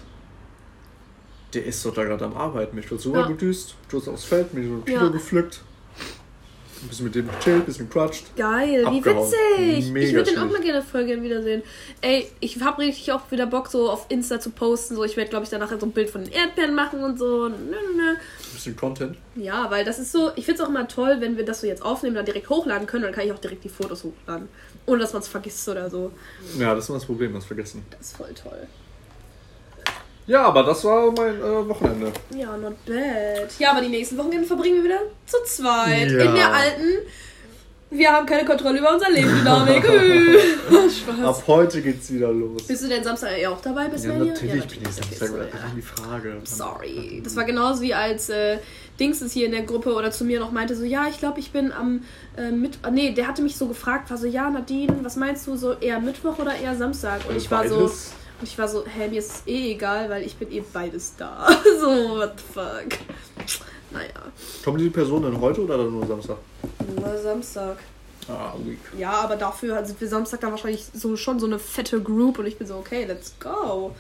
[1.54, 2.78] Der ist doch da gerade am Arbeiten.
[2.78, 3.28] Ich wurde so Ja.
[3.28, 5.10] gedüst, du hast aufs Feld, mir so ein Kilo Ja.
[5.10, 5.62] gepflückt.
[6.80, 8.36] Ein bisschen mit dem gechillt, ein bisschen gequatscht.
[8.36, 9.32] Geil, wie Abgehauen.
[9.32, 9.92] witzig.
[9.92, 11.64] Mega ich würde den auch mal gerne voll gerne wiedersehen.
[12.02, 14.96] Ey, ich habe richtig auch wieder Bock, so auf Insta zu posten.
[14.96, 17.50] So, ich werde, glaube ich, danach so ein Bild von den Erdbeeren machen und so.
[17.50, 18.10] Nö, nö, nö.
[18.12, 18.18] Ein
[18.54, 19.18] bisschen Content.
[19.36, 21.68] Ja, weil das ist so, ich finde es auch immer toll, wenn wir das so
[21.68, 24.48] jetzt aufnehmen, dann direkt hochladen können, dann kann ich auch direkt die Fotos hochladen.
[24.86, 26.12] Ohne dass man es vergisst oder so.
[26.60, 27.84] Ja, das ist immer das Problem, das vergessen.
[27.90, 28.68] Das ist voll toll.
[30.28, 32.12] Ja, aber das war mein äh, Wochenende.
[32.36, 33.50] Ja, not bad.
[33.60, 36.12] Ja, aber die nächsten Wochenende verbringen wir wieder zu zweit.
[36.12, 36.20] Ja.
[36.26, 36.90] In der alten.
[37.90, 39.86] Wir haben keine Kontrolle über unser Leben, Dynamik.
[39.86, 40.38] Äh.
[40.90, 41.24] Spaß.
[41.26, 42.64] Ab heute geht's wieder los.
[42.68, 43.88] Bist du denn Samstag eh auch dabei?
[43.88, 44.34] Bist Ja, du hier?
[44.34, 45.28] natürlich bin ich okay, Samstag.
[45.30, 45.72] so, Okay, ja.
[45.74, 46.34] die Frage.
[46.44, 47.22] Sorry.
[47.24, 48.58] Das war genauso wie als äh,
[49.00, 51.40] Dings ist hier in der Gruppe oder zu mir noch meinte so, ja, ich glaube,
[51.40, 52.04] ich bin am
[52.36, 55.48] äh, mit ah, nee, der hatte mich so gefragt, war so, ja, Nadine, was meinst
[55.48, 57.22] du so eher Mittwoch oder eher Samstag?
[57.30, 58.12] Und ich war so Beides.
[58.40, 61.16] Und ich war so, hä, mir ist es eh egal, weil ich bin eh beides
[61.18, 61.48] da.
[61.80, 63.00] so what the fuck.
[63.92, 64.10] Naja,
[64.64, 66.38] Kommen die Personen denn heute oder dann nur Samstag?
[66.96, 67.78] nur Samstag.
[68.28, 68.80] Ah, weak.
[68.98, 72.46] Ja, aber dafür sind wir Samstag dann wahrscheinlich so schon so eine fette Group und
[72.46, 73.96] ich bin so, okay, let's go.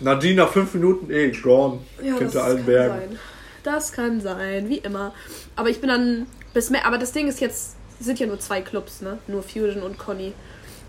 [0.00, 1.80] Nadine nach fünf Minuten eh gone.
[2.02, 2.94] Ja, Kennt das allen kann Bergen.
[3.10, 3.18] sein.
[3.62, 5.12] Das kann sein, wie immer.
[5.54, 6.86] Aber ich bin dann bis mehr.
[6.86, 9.18] Aber das Ding ist jetzt, es sind ja nur zwei Clubs, ne?
[9.28, 10.32] Nur Fusion und Conny.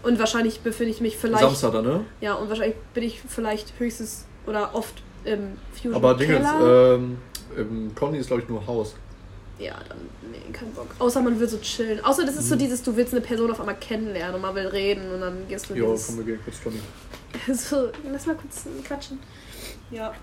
[0.03, 1.41] Und wahrscheinlich befinde ich mich vielleicht.
[1.43, 2.05] Samstag dann, ne?
[2.21, 6.95] Ja, und wahrscheinlich bin ich vielleicht höchstens oder oft im Fusion Aber Ding ist, Keller.
[6.95, 7.17] ähm,
[7.57, 8.95] ähm, Conny ist glaube ich nur Haus.
[9.59, 9.97] ja, dann,
[10.31, 10.87] nee, kein Bock.
[10.99, 12.03] Außer man will so chillen.
[12.03, 12.49] Außer das ist Mhm.
[12.49, 15.47] so dieses, du willst eine Person auf einmal kennenlernen und man will reden und dann
[15.47, 16.79] gehst du Jo, dieses, komm, wir gehen kurz Conny.
[17.57, 19.19] So, lass mal kurz quatschen.
[19.89, 20.13] Ja.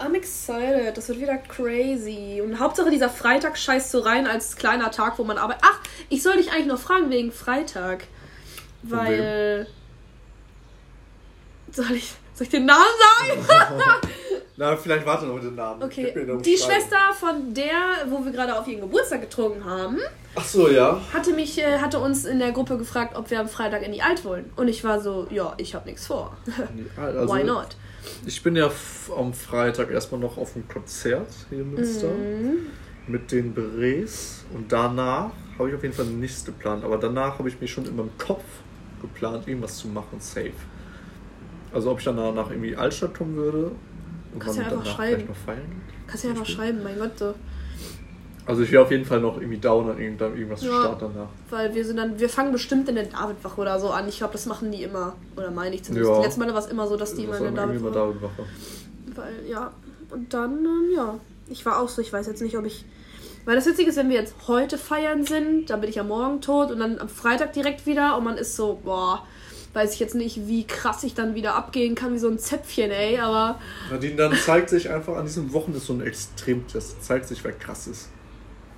[0.00, 0.96] I'm excited.
[0.96, 2.40] Das wird wieder crazy.
[2.42, 5.62] Und Hauptsache dieser Freitag scheißt so rein als kleiner Tag, wo man arbeitet.
[5.66, 8.04] Ach, ich soll dich eigentlich noch fragen wegen Freitag.
[8.82, 9.66] Weil.
[11.70, 12.84] Soll ich, soll ich den Namen
[13.46, 13.46] sagen?
[14.56, 15.82] Na, vielleicht warte noch mit dem Namen.
[15.82, 16.12] Okay.
[16.44, 16.56] Die.
[16.56, 17.70] Schwester von der,
[18.08, 19.98] wo wir gerade auf ihren Geburtstag getrunken haben,
[20.34, 21.00] Ach so, ja.
[21.12, 24.02] hatte mich, äh, hatte uns in der Gruppe gefragt, ob wir am Freitag in die
[24.02, 24.50] Alt wollen.
[24.56, 26.36] Und ich war so, ja, ich habe nichts vor.
[26.96, 27.76] Also, Why not?
[28.26, 28.68] Ich bin ja
[29.16, 32.66] am Freitag erstmal noch auf einem Konzert hier in Münster Mhm.
[33.06, 37.48] mit den Berets und danach habe ich auf jeden Fall nichts geplant, aber danach habe
[37.48, 38.42] ich mir schon in meinem Kopf
[39.00, 40.52] geplant, irgendwas zu machen, safe.
[41.72, 43.72] Also ob ich dann danach irgendwie Altstadt kommen würde
[44.32, 45.26] und Kannst ja einfach schreiben.
[45.26, 45.82] noch feiern.
[46.06, 47.34] Kannst ja einfach schreiben, mein Gott, so.
[48.46, 50.80] Also ich wäre auf jeden Fall noch irgendwie down an irgend- irgendwas zu Ja.
[50.80, 51.28] starten danach.
[51.50, 54.08] Weil wir sind dann, wir fangen bestimmt in der Davidwache oder so an.
[54.08, 55.14] Ich glaube, das machen die immer.
[55.36, 56.10] Oder meine ich zumindest.
[56.10, 56.18] Ja.
[56.20, 57.88] Die letzten Mal war es immer so, dass die immer Das in der Davidwache.
[57.90, 59.16] immer David.
[59.16, 59.70] Weil, ja.
[60.10, 61.14] Und dann, ähm, ja.
[61.50, 62.86] Ich war auch so, ich weiß jetzt nicht, ob ich.
[63.44, 66.40] Weil das Witzige ist, wenn wir jetzt heute feiern sind, dann bin ich ja morgen
[66.40, 69.26] tot und dann am Freitag direkt wieder und man ist so, boah,
[69.74, 72.90] weiß ich jetzt nicht, wie krass ich dann wieder abgehen kann, wie so ein Zäpfchen,
[72.90, 73.58] ey, aber.
[73.90, 77.02] Nadine, dann zeigt sich einfach an diesem Wochenende so ein Extremtest.
[77.04, 78.08] Zeigt sich, wer krass ist.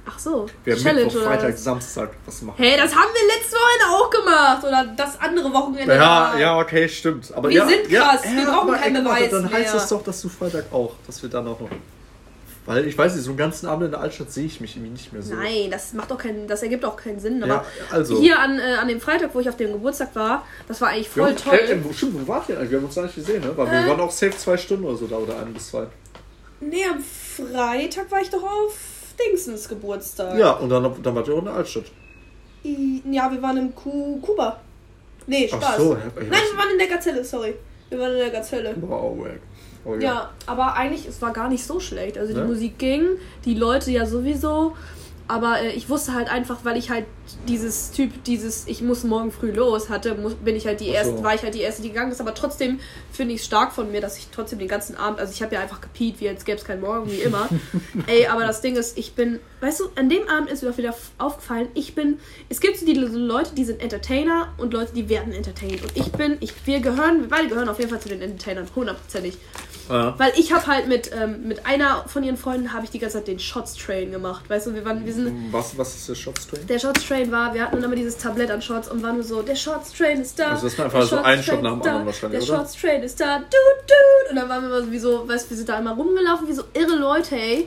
[0.07, 1.65] Ach so, Wer Challenge Mittwoch, Freitag, was?
[1.65, 2.59] Samstag was macht.
[2.59, 4.65] Hey, das haben wir letzte Wochenende auch gemacht.
[4.65, 5.95] Oder das andere Wochenende.
[5.95, 7.33] Ja, ja, okay, stimmt.
[7.35, 9.89] Aber Wir ja, sind ja, krass, wir ja, brauchen aber, keinen Beweis Dann heißt es
[9.89, 11.71] doch, dass du Freitag auch, dass wir dann auch noch
[12.67, 14.93] Weil ich weiß nicht, so einen ganzen Abend in der Altstadt sehe ich mich irgendwie
[14.93, 15.35] nicht mehr so.
[15.35, 17.43] Nein, das macht doch keinen, das ergibt auch keinen Sinn.
[17.43, 18.21] Aber Ja, also.
[18.21, 21.15] hier an, äh, an dem Freitag, wo ich auf dem Geburtstag war, das war eigentlich
[21.17, 21.59] Wir voll toll.
[21.67, 22.71] Hey, wo, stimmt, wo wart ihr eigentlich?
[22.71, 23.53] Wir haben uns gar nicht gesehen, ne?
[23.57, 23.89] Weil wir Äh.
[23.89, 25.87] waren auch safe zwei Stunden oder so da oder ein bis zwei.
[26.61, 28.77] Nee, am Freitag war ich doch auf
[29.19, 30.39] Dingsens Geburtstag.
[30.39, 31.85] Ja, und dann, dann wart ihr auch in der Altstadt.
[32.63, 34.61] Ja, wir waren im Ku Kuba.
[35.27, 35.63] Nee, Spaß.
[35.65, 37.55] Ach so, Nein, wir waren in der Gazelle, sorry.
[37.89, 38.75] Wir waren in der Gazelle.
[38.81, 39.41] Wow, wack.
[39.85, 40.01] Ja.
[40.01, 42.19] Ja, aber eigentlich, es war gar nicht so schlecht.
[42.19, 42.47] Also die Ne?
[42.47, 43.03] Musik ging,
[43.45, 44.77] die Leute ja sowieso.
[45.31, 47.05] Aber äh, ich wusste halt einfach, weil ich halt
[47.47, 50.93] dieses Typ, dieses ich muss morgen früh los hatte, muss, bin ich halt die so.
[50.93, 52.21] erste, war ich halt die erste, die gegangen ist.
[52.21, 52.81] Aber trotzdem
[53.13, 55.55] finde ich es stark von mir, dass ich trotzdem den ganzen Abend, also ich habe
[55.55, 57.49] ja einfach gepiet, wie als gäbe es keinen Morgen, wie immer.
[58.09, 60.79] Ey, aber das Ding ist, ich bin, weißt du, an dem Abend ist mir auch
[60.79, 65.09] wieder aufgefallen, ich bin, es gibt so die Leute, die sind Entertainer und Leute, die
[65.09, 65.81] werden entertained.
[65.83, 68.67] Und ich bin, ich, wir gehören, wir beide gehören auf jeden Fall zu den Entertainern,
[68.75, 69.39] hundertprozentig.
[69.91, 70.15] Ja.
[70.19, 73.19] Weil ich habe halt mit, ähm, mit einer von ihren Freunden habe ich die ganze
[73.19, 74.49] Zeit den Shots Train gemacht.
[74.49, 75.20] Weißt du, wir waren, wir sind.
[75.51, 76.67] Was, was ist der Shots Train?
[76.67, 79.25] Der Shots Train war, wir hatten dann immer dieses Tablett an Shots und waren nur
[79.25, 80.49] so, der Shots Train ist da.
[80.53, 82.57] Also das war einfach so ein Shot nach dem da, anderen wahrscheinlich, Der?
[82.57, 84.31] Shots Train ist da, dude, dude.
[84.31, 86.47] Und dann waren wir immer so, wie so, weißt du, wir sind da immer rumgelaufen,
[86.49, 87.67] wie so irre Leute, ey.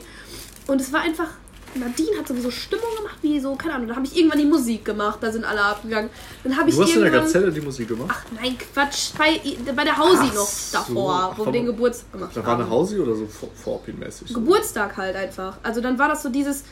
[0.66, 1.28] Und es war einfach,
[1.76, 3.88] Nadine hat sowieso Stimmung gemacht, wie so, keine Ahnung.
[3.88, 6.08] Da habe ich irgendwann die Musik gemacht, da sind alle abgegangen.
[6.44, 7.10] Dann habe ich Du hast in der.
[7.10, 8.10] Gazelle die Musik gemacht?
[8.12, 9.40] Ach nein, Quatsch, bei,
[9.74, 10.78] bei der Hausi Ach noch so.
[10.78, 12.46] davor, Ach, wo wir den Geburtstag gemacht Da haben.
[12.46, 14.32] war eine Hausi oder so Vor- Vorpin-mäßig?
[14.32, 15.56] Geburtstag halt einfach.
[15.64, 16.62] Also dann war das so dieses.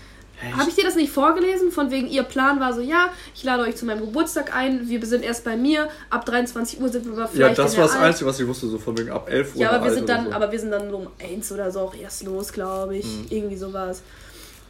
[0.56, 1.70] Habe ich dir das nicht vorgelesen?
[1.70, 5.04] Von wegen, ihr Plan war so, ja, ich lade euch zu meinem Geburtstag ein, wir
[5.06, 7.86] sind erst bei mir, ab 23 Uhr sind wir aber Ja, vielleicht das in war
[7.86, 9.60] das Alt- Einzige, was ich wusste, so von wegen ab 11 Uhr.
[9.62, 10.32] Ja, aber wir sind dann, so.
[10.32, 13.06] aber wir sind dann um eins oder so auch erst los, glaube ich.
[13.06, 13.26] Mhm.
[13.30, 14.02] Irgendwie sowas.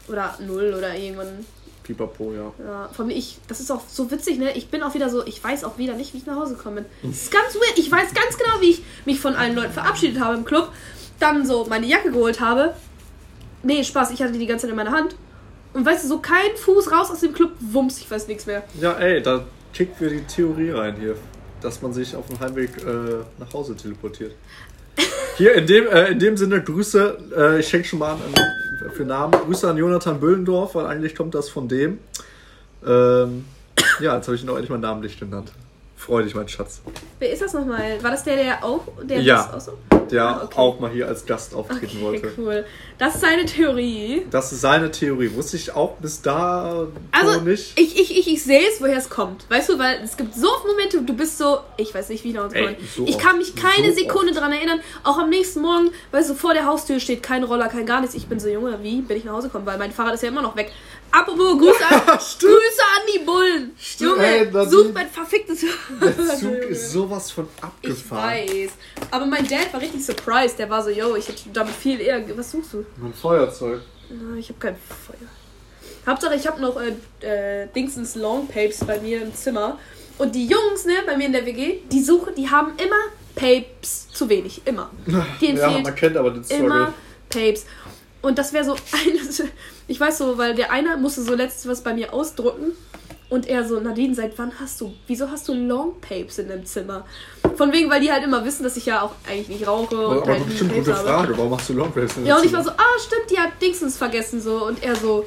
[0.08, 1.46] Oder null oder irgendwann.
[1.84, 2.52] Pipapo, ja.
[2.64, 4.52] Ja, von mir, ich, das ist auch so witzig, ne?
[4.56, 6.76] Ich bin auch wieder so, ich weiß auch wieder nicht, wie ich nach Hause gekommen
[6.76, 7.10] bin.
[7.10, 7.76] Das ist ganz weird.
[7.78, 10.70] Ich weiß ganz genau, wie ich mich von allen Leuten verabschiedet habe im Club.
[11.18, 12.74] Dann so meine Jacke geholt habe.
[13.64, 15.14] Nee, Spaß, ich hatte die die ganze Zeit in meiner Hand.
[15.74, 18.62] Und weißt du, so kein Fuß raus aus dem Club, wumms, ich weiß nichts mehr.
[18.80, 21.16] Ja, ey, da kickt wir die Theorie rein hier,
[21.60, 24.34] dass man sich auf dem Heimweg äh, nach Hause teleportiert.
[25.38, 28.90] Hier in dem, äh, in dem Sinne Grüße, äh, ich schenke schon mal an, an
[28.90, 31.98] für Namen, Grüße an Jonathan Böhlendorf, weil eigentlich kommt das von dem.
[32.86, 33.46] Ähm,
[34.00, 35.52] ja, jetzt habe ich ihn auch endlich mal namentlich genannt.
[35.96, 36.82] Freu dich, mein Schatz.
[37.18, 38.02] Wer ist das nochmal?
[38.02, 39.48] War das der, der auch, der Ja.
[39.54, 40.01] das auch so?
[40.10, 40.58] Der Ah, okay.
[40.58, 42.32] auch mal hier als Gast auftreten Okay, wollte.
[42.38, 42.64] cool.
[42.98, 44.26] Das ist seine Theorie.
[44.30, 45.32] Das ist seine Theorie.
[45.34, 47.78] Wusste ich auch bis da Also, nicht.
[47.78, 49.44] ich, ich, ich, ich sehe es, woher es kommt.
[49.50, 52.32] Weißt du, weil es gibt so oft Momente, du bist so, ich weiß nicht, wie
[52.32, 53.24] nach uns Ey, so Ich oft.
[53.24, 54.80] kann mich keine So Sekunde dran erinnern.
[55.04, 58.14] Auch am nächsten Morgen, weißt du, vor der Haustür steht kein Roller, kein gar nichts.
[58.14, 59.66] Ich bin so, Junge, wie bin ich nach Hause gekommen?
[59.66, 60.70] Weil mein Fahrrad ist ja immer noch weg.
[61.10, 62.52] Apropos, Grüße an, Stimmt.
[62.52, 63.70] Grüße an die Bullen.
[63.98, 65.60] Junge, ey, such mein verficktes
[66.00, 68.30] Der Zug ist sowas von Ich abgefahren.
[68.30, 68.70] weiß.
[69.10, 70.58] Aber mein Dad war richtig surprised.
[70.58, 72.22] Der war so, yo, ich hätte damit viel eher.
[72.36, 72.84] Was suchst du?
[72.96, 73.80] Mein Feuerzeug.
[74.10, 75.28] Na, Ich habe kein Feuer.
[76.06, 79.78] Hauptsache, ich habe noch äh, äh, Dingsens Long Papes bei mir im Zimmer.
[80.18, 82.96] Und die Jungs, ne, bei mir in der WG, die suchen, die haben immer
[83.34, 84.62] Papes zu wenig.
[84.64, 84.90] Immer.
[85.40, 86.66] Denen Ja, man kennt aber den Struggle.
[86.66, 86.94] immer
[87.28, 87.66] Papes.
[88.20, 89.42] Und das wäre so eines.
[89.88, 92.72] Ich weiß so, weil der eine musste so letztens was bei mir ausdrucken.
[93.30, 96.66] Und er so, Nadine, seit wann hast du, wieso hast du Long Papes in deinem
[96.66, 97.06] Zimmer?
[97.56, 100.22] Von wegen, weil die halt immer wissen, dass ich ja auch eigentlich nicht rauche und
[100.22, 101.08] Aber halt bestimmt gute habe.
[101.08, 101.36] Frage.
[101.36, 102.14] Warum machst du Longwaves?
[102.24, 104.66] Ja, und ich war so, ah, stimmt, die hat Dingsens vergessen so.
[104.66, 105.26] Und er so,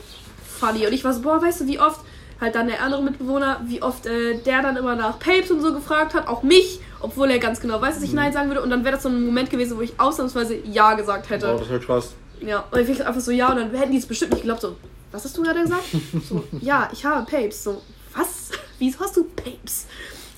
[0.59, 0.85] funny.
[0.88, 1.99] Und ich war so, boah, weißt du, wie oft,
[2.41, 5.73] halt dann der andere Mitbewohner, wie oft äh, der dann immer nach Papes und so
[5.73, 8.15] gefragt hat, auch mich, obwohl er ganz genau weiß, dass ich Mhm.
[8.17, 8.61] Nein sagen würde.
[8.61, 11.47] Und dann wäre das so ein Moment gewesen, wo ich ausnahmsweise Ja gesagt hätte.
[11.53, 12.13] Wow, das war krass.
[12.41, 14.75] Ja, und ich einfach so, ja, und dann hätten die es bestimmt nicht geglaubt, so,
[15.11, 15.83] was hast du gerade gesagt?
[16.29, 17.63] So, ja, ich habe Papes.
[17.63, 17.81] So,
[18.15, 18.49] was?
[18.79, 19.85] Wieso hast du Papes?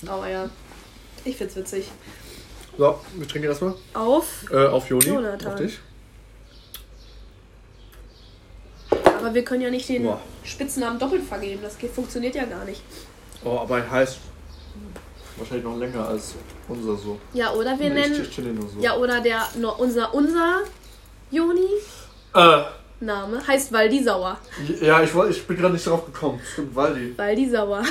[0.06, 0.48] Aber ja,
[1.28, 1.86] ich find's witzig.
[2.76, 3.74] So, wir trinken erstmal.
[3.94, 5.06] Auf, Äh, auf Joni.
[5.06, 5.52] Jonathan.
[5.52, 5.78] Auf dich.
[9.18, 10.20] aber wir können ja nicht den Boah.
[10.44, 11.60] Spitznamen doppelt vergeben.
[11.62, 12.82] Das geht, funktioniert ja gar nicht.
[13.44, 14.18] Oh, aber er heißt
[15.36, 16.34] wahrscheinlich noch länger als
[16.68, 17.18] unser so.
[17.32, 18.14] Ja, oder wir nennen.
[18.24, 18.80] So.
[18.80, 20.62] Ja, oder der, no, unser, unser
[21.30, 22.64] Joni-Name Äh,
[23.46, 24.38] heißt Waldi Sauer.
[24.80, 26.40] ja, ich, ich bin gerade nicht drauf gekommen.
[26.52, 27.14] Stimmt, Waldi.
[27.16, 27.82] Waldi Sauer.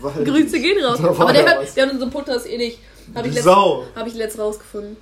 [0.00, 0.24] Waldi.
[0.30, 0.98] Grüße gehen raus.
[1.02, 1.74] Aber der, hört, was.
[1.74, 2.78] der hat unseren Podcast eh nicht.
[3.14, 3.84] Hab ich, Die letzt, Sau.
[3.94, 4.96] hab ich letzt rausgefunden.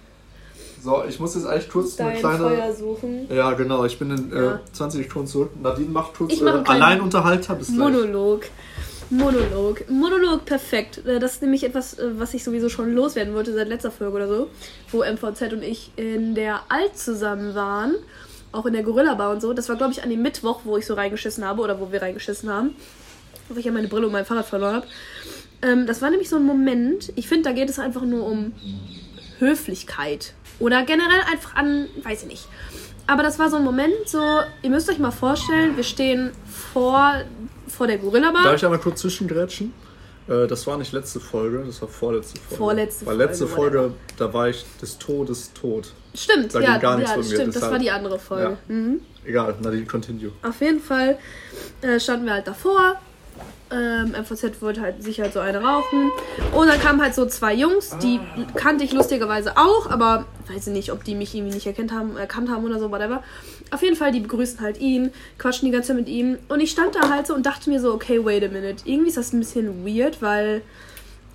[0.82, 2.38] So, ich muss jetzt eigentlich kurz eine Dein kleine.
[2.38, 3.26] Feuer suchen.
[3.34, 3.84] Ja, genau.
[3.84, 4.54] Ich bin in Ja.
[4.56, 5.50] äh, 20 Sekunden zurück.
[5.60, 7.54] Nadine macht kurz mach äh, Alleinunterhalter.
[7.56, 7.78] Bis gleich.
[7.78, 8.42] Monolog.
[9.10, 9.88] Monolog.
[9.90, 11.04] Monolog, perfekt.
[11.06, 14.16] Äh, Das ist nämlich etwas, äh, was ich sowieso schon loswerden wollte seit letzter Folge
[14.16, 14.48] oder so,
[14.92, 17.94] wo MVZ und ich in der Alt zusammen waren.
[18.52, 19.52] Auch in der Gorilla Bar und so.
[19.52, 22.00] Das war, glaube ich, an dem Mittwoch, wo ich so reingeschissen habe oder wo wir
[22.02, 22.74] reingeschissen haben.
[23.48, 24.86] Wo ich ja meine Brille und mein Fahrrad verloren habe.
[25.62, 27.12] Ähm, das war nämlich so ein Moment.
[27.16, 28.52] Ich finde, da geht es einfach nur um
[29.38, 30.34] Höflichkeit.
[30.58, 32.48] Oder generell einfach an, weiß ich nicht.
[33.06, 34.20] aber das war so ein Moment, so,
[34.62, 36.32] ihr müsst euch mal vorstellen, wir stehen
[36.72, 37.22] vor,
[37.68, 38.42] vor der Gorilla-Bar.
[38.42, 39.72] Darf ich einmal kurz zwischengrätschen?
[40.28, 42.56] Äh, Das war nicht letzte Folge, das war vorletzte Folge.
[42.56, 45.92] Vorletzte Weil letzte Folge, Folge, da war ich des Todes tot.
[46.14, 48.18] Stimmt, Da ja, ging gar nichts ja von mir, stimmt, das deshalb- war die andere
[48.18, 48.56] Folge.
[48.68, 48.74] Ja.
[48.74, 49.00] Mhm.
[49.24, 50.30] Egal, Nadine, continue.
[50.42, 51.18] Auf jeden Fall
[51.82, 52.96] äh, standen wir halt davor.
[53.68, 56.10] Ähm, MVZ wollte halt sich halt so eine rauchen.
[56.54, 58.20] Und dann kamen halt so zwei Jungs, die
[58.54, 62.16] kannte ich lustigerweise auch, aber weiß ich nicht, ob die mich irgendwie nicht erkannt haben,
[62.16, 63.24] erkannt haben oder so, whatever.
[63.72, 66.38] Auf jeden Fall, die begrüßen halt ihn, quatschen die ganze Zeit mit ihm.
[66.48, 68.84] Und ich stand da halt so und dachte mir so, okay, wait a minute.
[68.84, 70.62] Irgendwie ist das ein bisschen weird, weil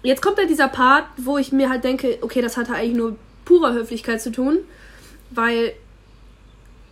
[0.04, 3.18] jetzt kommt halt dieser Part, wo ich mir halt denke, okay, das hatte eigentlich nur
[3.44, 4.60] purer Höflichkeit zu tun,
[5.32, 5.74] weil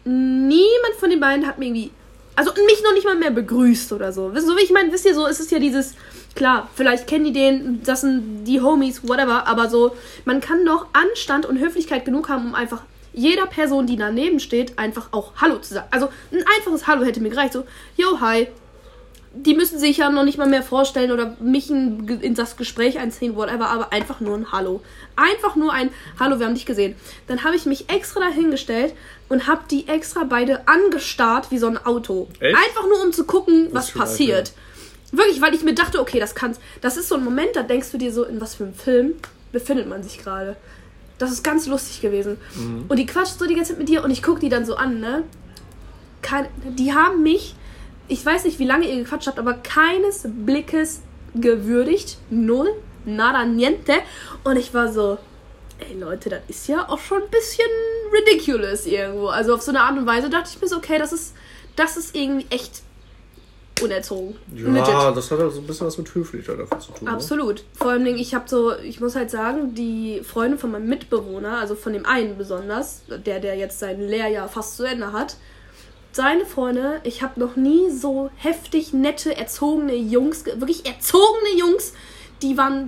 [0.03, 1.91] niemand von den beiden hat mir irgendwie.
[2.39, 4.31] Also mich noch nicht mal mehr begrüßt oder so.
[4.33, 5.95] So wie ich meine, wisst ihr so, es ist ja dieses,
[6.35, 10.85] klar, vielleicht kennen die den, das sind die Homies, whatever, aber so, man kann doch
[10.93, 15.57] Anstand und Höflichkeit genug haben, um einfach jeder Person, die daneben steht, einfach auch Hallo
[15.57, 15.89] zu sagen.
[15.91, 17.51] Also ein einfaches Hallo hätte mir gereicht.
[17.51, 17.65] So,
[17.97, 18.47] yo, hi.
[19.45, 22.99] Die müssen sich ja noch nicht mal mehr vorstellen oder mich in, in das Gespräch
[22.99, 24.81] einziehen, whatever, aber einfach nur ein Hallo.
[25.15, 26.95] Einfach nur ein Hallo, wir haben dich gesehen.
[27.27, 28.93] Dann habe ich mich extra dahingestellt
[29.29, 32.27] und habe die extra beide angestarrt wie so ein Auto.
[32.39, 32.55] Echt?
[32.55, 34.53] Einfach nur, um zu gucken, was passiert.
[35.11, 36.61] Wirklich, weil ich mir dachte, okay, das kannst.
[36.81, 39.13] Das ist so ein Moment, da denkst du dir so, in was für einem Film
[39.51, 40.55] befindet man sich gerade.
[41.17, 42.37] Das ist ganz lustig gewesen.
[42.87, 44.75] Und die quatscht so die ganze Zeit mit dir und ich gucke die dann so
[44.75, 45.23] an, ne?
[46.21, 46.47] Kein,
[46.77, 47.55] die haben mich,
[48.09, 51.01] ich weiß nicht, wie lange ihr gequatscht habt, aber keines Blickes
[51.35, 52.17] gewürdigt.
[52.29, 52.69] Null.
[53.05, 53.93] Nada niente.
[54.43, 55.17] Und ich war so,
[55.79, 57.69] ey Leute, das ist ja auch schon ein bisschen
[58.11, 59.27] ridiculous irgendwo.
[59.27, 61.33] Also auf so eine Art und Weise dachte ich mir so, okay, das ist,
[61.75, 62.81] das ist irgendwie echt
[63.81, 64.35] unerzogen.
[64.53, 67.05] Ja, das hat halt so ein bisschen was mit Höflichkeit dafür zu tun.
[67.07, 67.11] ne?
[67.13, 67.63] Absolut.
[67.73, 71.75] Vor allem, ich habe so, ich muss halt sagen, die Freunde von meinem Mitbewohner, also
[71.75, 75.37] von dem einen besonders, der, der jetzt sein Lehrjahr fast zu Ende hat,
[76.11, 81.93] seine Freunde, ich habe noch nie so heftig nette, erzogene Jungs, wirklich erzogene Jungs,
[82.41, 82.87] die waren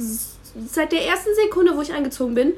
[0.68, 2.54] seit der ersten Sekunde, wo ich eingezogen bin,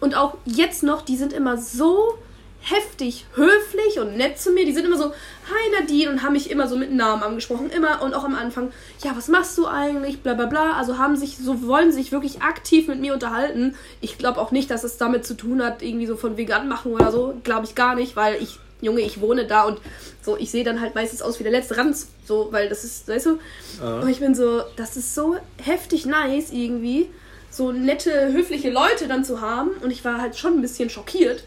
[0.00, 2.16] und auch jetzt noch, die sind immer so
[2.60, 4.64] heftig höflich und nett zu mir.
[4.64, 7.70] Die sind immer so, hi Nadine, und haben mich immer so mit Namen angesprochen.
[7.70, 10.22] Immer und auch am Anfang, ja, was machst du eigentlich?
[10.22, 10.72] Bla bla bla.
[10.72, 13.76] Also haben sich, so wollen sich wirklich aktiv mit mir unterhalten.
[14.00, 16.92] Ich glaube auch nicht, dass es damit zu tun hat, irgendwie so von vegan machen
[16.92, 17.34] oder so.
[17.44, 19.80] Glaube ich gar nicht, weil ich, Junge, ich wohne da und
[20.22, 23.08] so, ich sehe dann halt meistens aus wie der letzte Ranz, so, weil das ist,
[23.08, 23.38] weißt du?
[23.80, 24.00] Ja.
[24.00, 27.10] Und ich bin so, das ist so heftig nice irgendwie,
[27.50, 29.70] so nette, höfliche Leute dann zu haben.
[29.82, 31.44] Und ich war halt schon ein bisschen schockiert.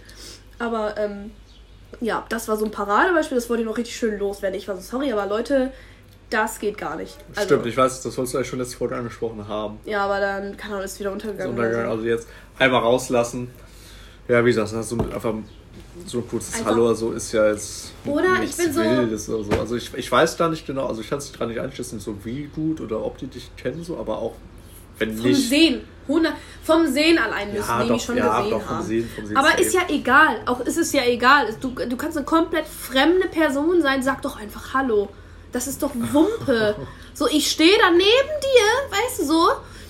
[0.59, 1.31] Aber ähm,
[1.99, 4.57] ja, das war so ein Paradebeispiel, das wollte ich noch richtig schön loswerden.
[4.57, 5.71] Ich war so, sorry, aber Leute,
[6.29, 7.17] das geht gar nicht.
[7.35, 9.79] Also, Stimmt, ich weiß, das sollst du eigentlich schon letzte Folge angesprochen haben.
[9.85, 11.53] Ja, aber dann kann er ist wieder untergegangen.
[11.53, 11.91] oder Untergang, so.
[11.91, 13.49] also jetzt einmal rauslassen.
[14.27, 15.33] Ja, wie gesagt, das ist so ein, einfach
[16.05, 19.43] so ein kurzes Einfach- Hallo so ist ja jetzt Oder ich bin so- Wildes oder
[19.43, 19.51] so.
[19.59, 22.15] Also ich, ich weiß da nicht genau, also ich kann es gerade nicht einschätzen, so
[22.23, 24.33] wie gut oder ob die dich kennen, so, aber auch
[24.97, 25.49] wenn Vom nicht.
[25.49, 25.81] Sehen.
[26.07, 26.33] 100,
[26.63, 28.85] vom Sehen allein müssen Ja, die doch, mich schon ja, gesehen doch, haben.
[28.85, 29.61] Sehen- Sehen Aber safe.
[29.61, 30.35] ist ja egal.
[30.45, 31.55] Auch ist es ja egal.
[31.61, 34.03] Du, du kannst eine komplett fremde Person sein.
[34.03, 35.09] Sag doch einfach Hallo.
[35.51, 36.75] Das ist doch Wumpe.
[37.13, 39.47] so, ich stehe da neben dir, weißt du so.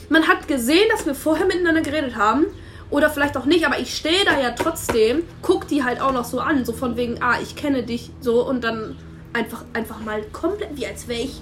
[0.10, 2.46] Man hat gesehen, dass wir vorher miteinander geredet haben.
[2.92, 6.26] Oder vielleicht auch nicht, aber ich stehe da ja trotzdem, guck die halt auch noch
[6.26, 8.98] so an, so von wegen, ah, ich kenne dich, so und dann
[9.32, 11.42] einfach, einfach mal komplett, wie als wäre ich.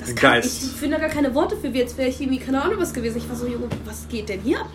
[0.00, 0.64] Das kann, Geist.
[0.64, 2.92] ich finde da gar keine Worte für, wie als wäre ich irgendwie, keine Ahnung, was
[2.92, 3.18] gewesen.
[3.18, 4.66] Ich war so, Junge, was geht denn hier?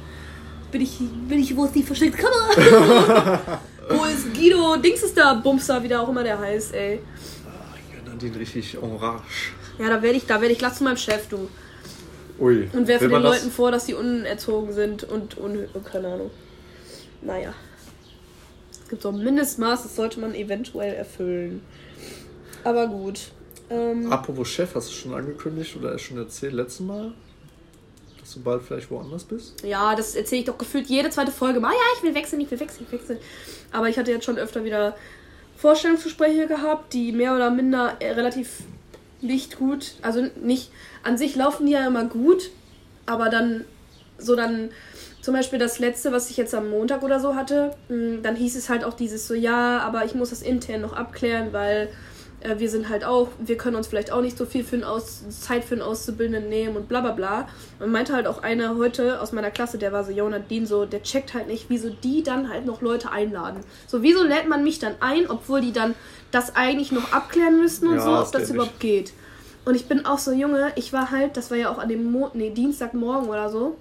[0.72, 3.60] Bin ich, bin ich, wo ist die versteckte Kamera?
[3.90, 4.78] wo ist Guido?
[4.78, 7.02] Dings ist da, Bumster, wie der auch immer der heißt, ey.
[7.92, 9.52] Ja, Nadine richtig orange.
[9.80, 11.50] Ja, da werde ich, da werde ich glatt zu meinem Chef, du.
[12.40, 12.70] Ui.
[12.74, 16.32] Und werfe Will den Leuten vor, dass sie unerzogen sind und un keine Ahnung.
[17.22, 17.54] Naja.
[18.72, 21.62] Es gibt so ein Mindestmaß, das sollte man eventuell erfüllen.
[22.64, 23.32] Aber gut.
[23.70, 27.14] Ähm, Apropos Chef, hast du schon angekündigt oder schon erzählt letztes Mal,
[28.20, 29.64] dass du bald vielleicht woanders bist?
[29.64, 31.72] ja, das erzähle ich doch gefühlt jede zweite Folge mal.
[31.72, 33.20] Ja, ich will wechseln, ich will wechseln, ich will wechseln.
[33.72, 34.96] Aber ich hatte jetzt schon öfter wieder
[35.58, 38.60] Vorstellungsgespräche gehabt, die mehr oder minder äh, relativ
[39.26, 40.72] nicht gut, also nicht,
[41.04, 42.50] an sich laufen die ja immer gut,
[43.06, 43.66] aber dann,
[44.18, 44.70] so dann,
[45.22, 48.56] zum Beispiel das letzte, was ich jetzt am Montag oder so hatte, mh, dann hieß
[48.56, 51.90] es halt auch dieses so, ja, aber ich muss das intern noch abklären, weil
[52.46, 54.84] äh, wir sind halt auch, wir können uns vielleicht auch nicht so viel für einen
[54.84, 57.48] Aus Zeit für einen Auszubildenden nehmen und bla bla bla.
[57.80, 61.04] Und meinte halt auch einer heute aus meiner Klasse, der war so, Jonathan, so, der
[61.04, 63.62] checkt halt nicht, wieso die dann halt noch Leute einladen.
[63.88, 65.96] So, wieso lädt man mich dann ein, obwohl die dann
[66.32, 69.14] das eigentlich noch abklären müssen und Ja, so, ob das überhaupt geht.
[69.66, 72.12] Und ich bin auch so, Junge, ich war halt, das war ja auch an dem
[72.12, 73.78] Mo nee, Dienstagmorgen oder so.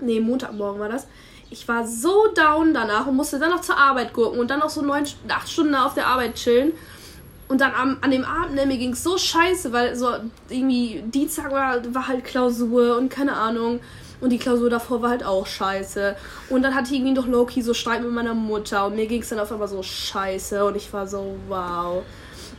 [0.00, 1.08] Nee, Montagmorgen war das.
[1.50, 4.68] Ich war so down danach und musste dann noch zur Arbeit gucken und dann noch
[4.68, 6.72] so neun, acht Stunden auf der Arbeit chillen.
[7.48, 10.12] Und dann am, an dem Abend, ne, mir ging es so scheiße, weil so
[10.50, 13.80] irgendwie Dienstag war, war halt Klausur und keine Ahnung.
[14.20, 16.16] Und die Klausur davor war halt auch scheiße.
[16.50, 18.86] Und dann hatte ich irgendwie doch Loki so Streit mit meiner Mutter.
[18.86, 20.64] Und mir ging es dann auf einmal so scheiße.
[20.64, 22.02] Und ich war so, wow.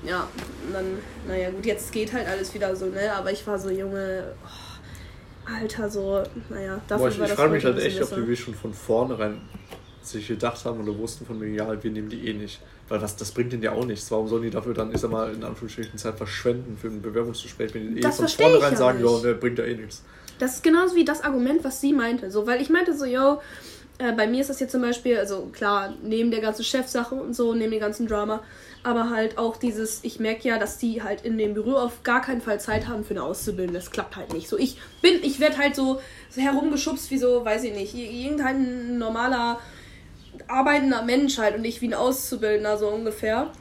[0.03, 0.27] Ja,
[0.65, 0.85] und dann,
[1.27, 3.13] naja, gut, jetzt geht halt alles wieder so, ne?
[3.13, 7.39] Aber ich war so, Junge, oh, Alter, so, naja, dafür Boah, ich, war ich das
[7.39, 9.41] frage heute mich halt echt, ob bisschen die wir schon von vornherein
[10.01, 12.59] sich gedacht haben oder wussten von mir, ja, wir nehmen die eh nicht.
[12.87, 14.09] Weil das, das bringt denen ja auch nichts.
[14.09, 17.73] Warum sollen die dafür dann, ich sag mal, in Anführungsstrichen Zeit verschwenden für ein Bewerbungsgespräch,
[17.75, 20.03] wenn die eh von vornherein ja sagen, ja, der bringt ja eh nichts.
[20.39, 22.31] Das ist genauso wie das Argument, was sie meinte.
[22.31, 23.41] So, weil ich meinte so, yo,
[23.99, 27.35] äh, bei mir ist das jetzt zum Beispiel, also klar, neben der ganzen Chefsache und
[27.35, 28.41] so, neben dem ganzen Drama,
[28.81, 32.21] aber halt auch dieses, ich merke ja, dass die halt in dem Büro auf gar
[32.21, 33.77] keinen Fall Zeit haben für eine Auszubildende.
[33.77, 34.47] Das klappt halt nicht.
[34.47, 38.97] So, ich bin, ich werde halt so, so herumgeschubst wie so, weiß ich nicht, irgendein
[38.97, 39.59] normaler
[40.47, 43.51] arbeitender Mensch halt und ich wie ein Auszubildender so ungefähr.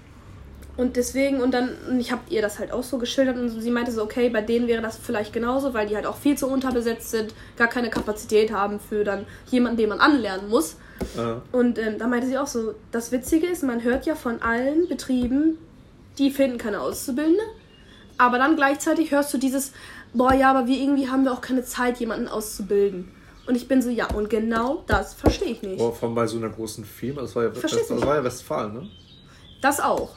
[0.76, 3.70] Und deswegen, und dann, und ich habe ihr das halt auch so geschildert und sie
[3.70, 6.46] meinte so, okay, bei denen wäre das vielleicht genauso, weil die halt auch viel zu
[6.46, 10.76] unterbesetzt sind, gar keine Kapazität haben für dann jemanden, den man anlernen muss.
[11.16, 14.40] Äh, Und ähm, da meinte sie auch so, das Witzige ist, man hört ja von
[14.40, 15.59] allen Betrieben,
[16.16, 17.42] die finden keine Auszubildende,
[18.16, 19.72] aber dann gleichzeitig hörst du dieses,
[20.14, 23.11] boah, ja, aber wir irgendwie haben wir auch keine Zeit, jemanden auszubilden.
[23.49, 25.79] Und ich bin so, ja, und genau das verstehe ich nicht.
[25.79, 28.17] boah, vor allem bei so einer großen Firma, das war ja, Versteh's das, das war
[28.17, 28.89] ja Westfalen, ne?
[29.63, 30.11] Das auch.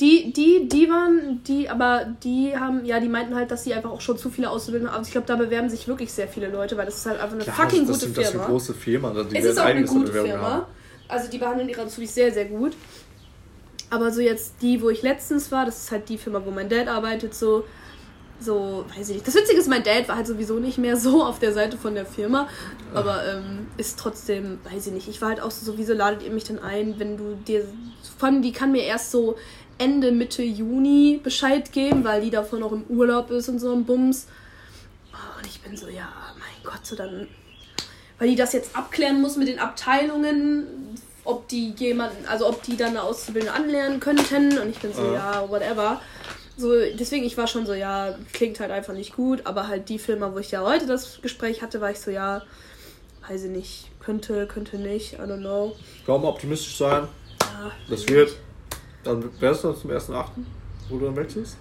[0.00, 3.90] Die, die, die waren, die, aber die haben, ja, die meinten halt, dass sie einfach
[3.90, 4.98] auch schon zu viele Auszubildende haben.
[4.98, 7.36] Also ich glaube, da bewerben sich wirklich sehr viele Leute, weil das ist halt einfach
[7.36, 8.46] eine Klar, fucking das, gute sind, das sind Firma.
[8.48, 10.42] große Firmen, also die es werden ist auch eine gute Firma.
[10.42, 10.64] haben.
[11.08, 12.72] Also die behandeln ihre Azubis sehr, sehr gut.
[13.88, 16.68] Aber so jetzt die, wo ich letztens war, das ist halt die Firma, wo mein
[16.68, 17.64] Dad arbeitet, so,
[18.40, 19.26] so, weiß ich nicht.
[19.26, 21.94] Das Witzige ist, mein Dad war halt sowieso nicht mehr so auf der Seite von
[21.94, 22.48] der Firma.
[22.94, 25.08] Aber ähm, ist trotzdem, weiß ich nicht.
[25.08, 27.66] Ich war halt auch so, so, wieso ladet ihr mich denn ein, wenn du dir.
[28.16, 29.36] Vor allem, die kann mir erst so
[29.78, 33.84] Ende, Mitte Juni Bescheid geben, weil die davon noch im Urlaub ist und so ein
[33.84, 34.26] Bums.
[35.12, 37.28] Oh, und ich bin so, ja, mein Gott, so dann.
[38.18, 40.66] Weil die das jetzt abklären muss mit den Abteilungen,
[41.24, 44.58] ob die jemanden, also ob die dann eine Auszubildende anlernen könnten.
[44.58, 45.42] Und ich bin so, Ja.
[45.42, 46.00] ja, whatever.
[46.58, 49.42] So, deswegen, ich war schon so, ja, klingt halt einfach nicht gut.
[49.46, 52.42] Aber halt die Firma, wo ich ja heute das Gespräch hatte, war ich so, ja,
[53.28, 55.76] weiß ich nicht, könnte, könnte nicht, I don't know.
[56.04, 57.06] Kaum optimistisch sein,
[57.40, 58.32] Ja, das wird.
[59.04, 60.24] Dann wärst du zum 1.8.,
[60.88, 61.56] wo du dann wechselst?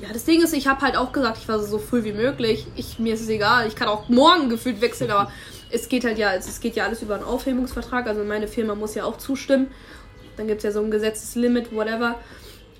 [0.00, 2.66] Ja, das Ding ist, ich habe halt auch gesagt, ich war so früh wie möglich.
[2.76, 5.30] Ich, mir ist es egal, ich kann auch morgen gefühlt wechseln, aber
[5.70, 8.06] es geht halt ja, es, es geht ja alles über einen Aufhebungsvertrag.
[8.06, 9.66] Also meine Firma muss ja auch zustimmen.
[10.38, 12.14] Dann gibt es ja so ein Gesetzeslimit, whatever.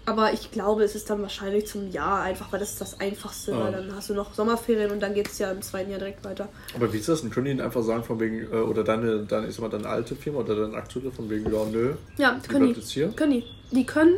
[0.08, 3.50] Aber ich glaube, es ist dann wahrscheinlich zum Jahr einfach, weil das ist das Einfachste,
[3.50, 3.60] Ja.
[3.64, 6.24] weil dann hast du noch Sommerferien und dann geht es ja im zweiten Jahr direkt
[6.24, 6.48] weiter.
[6.74, 7.30] Aber wie ist das denn?
[7.30, 9.86] Können die ihnen einfach sagen, von wegen, äh, oder deine, deine, ich sag mal, deine
[9.88, 13.08] alte Firma oder deine aktuelle, von wegen, ja, nö, Ja, die können die.
[13.14, 13.44] Können die.
[13.70, 14.14] Die können,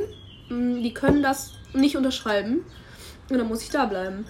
[0.48, 2.64] mh, die können das nicht unterschreiben.
[3.28, 4.24] Und dann muss ich da bleiben.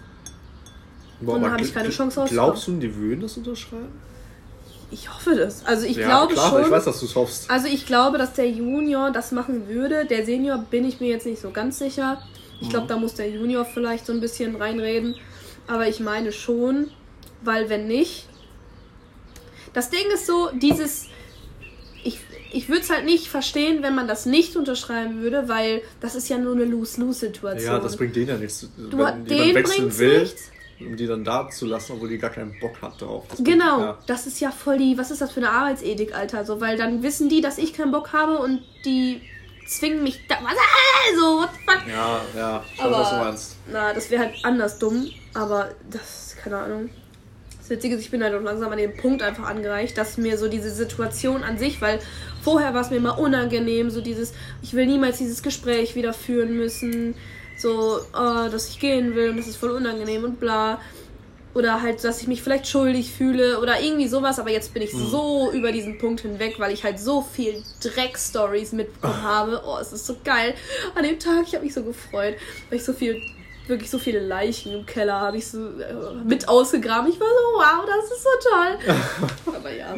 [1.20, 3.88] Boah, dann aber habe ich keine Chance Glaubst du, die würden das unterschreiben?
[4.90, 5.64] Ich hoffe das.
[5.64, 6.62] Also ich ja, glaube klar, schon.
[6.62, 7.50] ich weiß, dass du es hoffst.
[7.50, 10.04] Also ich glaube, dass der Junior das machen würde.
[10.04, 12.20] Der Senior bin ich mir jetzt nicht so ganz sicher.
[12.60, 15.16] Ich glaube, da muss der Junior vielleicht so ein bisschen reinreden.
[15.66, 16.90] Aber ich meine schon,
[17.42, 18.26] weil wenn nicht.
[19.72, 21.06] Das Ding ist so, dieses.
[22.02, 22.20] Ich,
[22.52, 26.28] ich würde es halt nicht verstehen, wenn man das nicht unterschreiben würde, weil das ist
[26.28, 27.72] ja nur eine Lose-Lose-Situation.
[27.72, 28.68] Ja, das bringt denen ja nichts.
[28.76, 30.50] du, Wenn den jemand wechseln will, nichts.
[30.80, 33.24] Um die dann da zu lassen, obwohl die gar keinen Bock hat drauf.
[33.30, 33.98] Das Genau, bringt- Ja.
[34.06, 36.44] das ist ja voll die, was ist das für eine Arbeitsethik, Alter?
[36.44, 39.20] So, weil dann wissen die, dass ich keinen Bock habe und die
[39.66, 40.36] zwingen mich da.
[40.42, 40.54] Was?
[41.08, 41.88] Also, what the fuck?
[41.88, 43.56] Ja, ja, ich weiß, Aber- was du meinst.
[43.72, 46.90] Na, das wäre halt anders dumm, aber das, keine Ahnung.
[47.60, 50.36] Das Witzige ist, ich bin halt auch langsam an dem Punkt einfach angereicht, dass mir
[50.38, 52.00] so diese Situation an sich, weil
[52.42, 56.56] vorher war es mir immer unangenehm, so dieses, ich will niemals dieses Gespräch wieder führen
[56.56, 57.14] müssen,
[57.60, 60.80] so, äh, dass ich gehen will und das ist voll unangenehm und bla.
[61.52, 64.92] Oder halt, dass ich mich vielleicht schuldig fühle oder irgendwie sowas, aber jetzt bin ich
[64.92, 69.62] so über diesen Punkt hinweg, weil ich halt so viel Dreck-Stories mitbekommen habe.
[69.66, 70.54] Oh, es ist so geil.
[70.94, 72.36] An dem Tag, ich habe mich so gefreut,
[72.68, 73.20] weil ich so viel,
[73.66, 77.10] wirklich so viele Leichen im Keller habe ich so äh, mit ausgegraben.
[77.10, 79.56] Ich war so, wow, das ist so toll.
[79.56, 79.96] aber ja.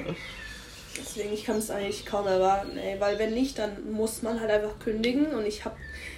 [0.98, 2.98] Deswegen, ich kann es eigentlich kaum erwarten, ey.
[2.98, 5.76] Weil wenn nicht, dann muss man halt einfach kündigen und ich habe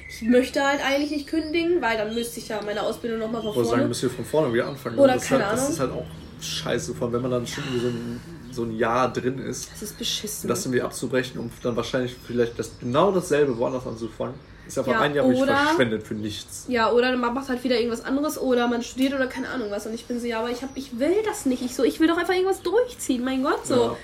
[0.08, 3.50] ich möchte halt eigentlich nicht kündigen, weil dann müsste ich ja meine Ausbildung nochmal von
[3.50, 3.88] Oder sagen, vorne.
[3.88, 4.98] müsst ihr von vorne wieder anfangen.
[4.98, 5.72] Oder das, keine ist halt, das Ahnung.
[5.72, 8.20] ist halt auch scheiße, vor allem wenn man dann schon so ein,
[8.52, 9.70] so ein Jahr drin ist.
[9.72, 10.48] Das ist beschissen.
[10.48, 14.34] Das irgendwie abzubrechen, um dann wahrscheinlich vielleicht das, genau dasselbe woanders anzufangen.
[14.66, 16.64] Ist einfach Ja, ein Jahr oder- verschwendet für nichts.
[16.68, 19.86] Ja, oder man macht halt wieder irgendwas anderes oder man studiert oder keine Ahnung was.
[19.86, 21.62] Und ich bin so, ja, aber ich, hab, ich will das nicht.
[21.62, 23.74] Ich, so, ich will doch einfach irgendwas durchziehen, mein Gott, so.
[23.74, 23.96] Ja.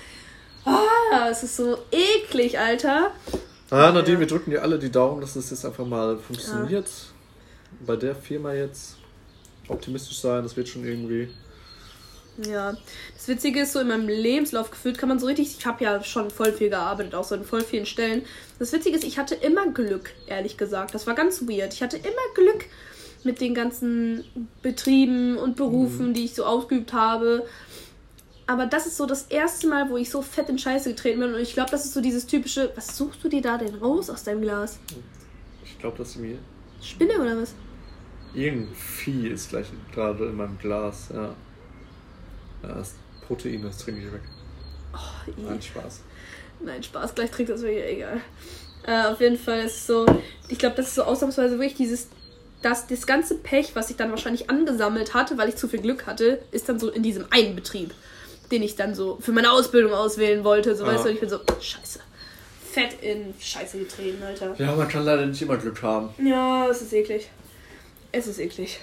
[0.65, 3.11] Ah, es ist so eklig, Alter.
[3.71, 6.89] Ah, Nadine, wir drücken dir alle die Daumen, dass das jetzt einfach mal funktioniert.
[7.85, 8.97] Bei der Firma jetzt
[9.69, 11.29] optimistisch sein, das wird schon irgendwie.
[12.45, 12.75] Ja,
[13.15, 16.03] das Witzige ist so, in meinem Lebenslauf gefühlt kann man so richtig, ich habe ja
[16.03, 18.23] schon voll viel gearbeitet, auch so in voll vielen Stellen.
[18.59, 20.93] Das Witzige ist, ich hatte immer Glück, ehrlich gesagt.
[20.93, 21.73] Das war ganz weird.
[21.73, 22.65] Ich hatte immer Glück
[23.23, 24.23] mit den ganzen
[24.61, 26.13] Betrieben und Berufen, Mhm.
[26.13, 27.45] die ich so ausgeübt habe.
[28.51, 31.33] Aber das ist so das erste Mal, wo ich so fett in Scheiße getreten bin.
[31.33, 34.09] Und ich glaube, das ist so dieses typische, was suchst du dir da denn raus
[34.09, 34.77] aus deinem Glas?
[35.63, 36.37] Ich glaube, dass mir
[36.81, 37.53] Spinne oder was?
[38.33, 41.09] irgendein Vieh ist gleich gerade in meinem Glas.
[41.13, 41.35] Ja.
[42.61, 42.95] das
[43.25, 44.21] Protein, das trinke ich weg.
[44.93, 45.31] Oh.
[45.37, 46.01] Nein, Spaß.
[46.59, 48.21] Nein, Spaß, gleich trinkt das wieder egal.
[48.85, 50.05] Äh, auf jeden Fall ist es so,
[50.47, 52.09] ich glaube, das ist so ausnahmsweise wirklich dieses,
[52.61, 56.07] dass das ganze Pech, was sich dann wahrscheinlich angesammelt hatte, weil ich zu viel Glück
[56.07, 57.93] hatte, ist dann so in diesem einen Betrieb,
[58.51, 60.75] den ich dann so für meine Ausbildung auswählen wollte.
[60.75, 60.93] So, Ja.
[60.93, 61.99] weißt du, ich bin so, scheiße.
[62.71, 64.55] Fett in Scheiße getreten, Alter.
[64.57, 66.09] Ja, man kann leider nicht immer Glück haben.
[66.25, 67.29] Ja, es ist eklig.
[68.13, 68.79] Es ist eklig.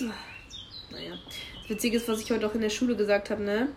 [0.00, 1.12] Naja.
[1.60, 3.68] Das Witzige ist, was ich heute auch in der Schule gesagt habe, ne?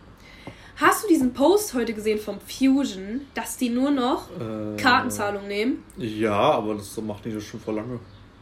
[0.78, 5.84] Hast du diesen Post heute gesehen vom Fusion, dass die nur noch Äh, Kartenzahlung nehmen?
[5.97, 7.99] Ja, aber das macht die das schon vor lange.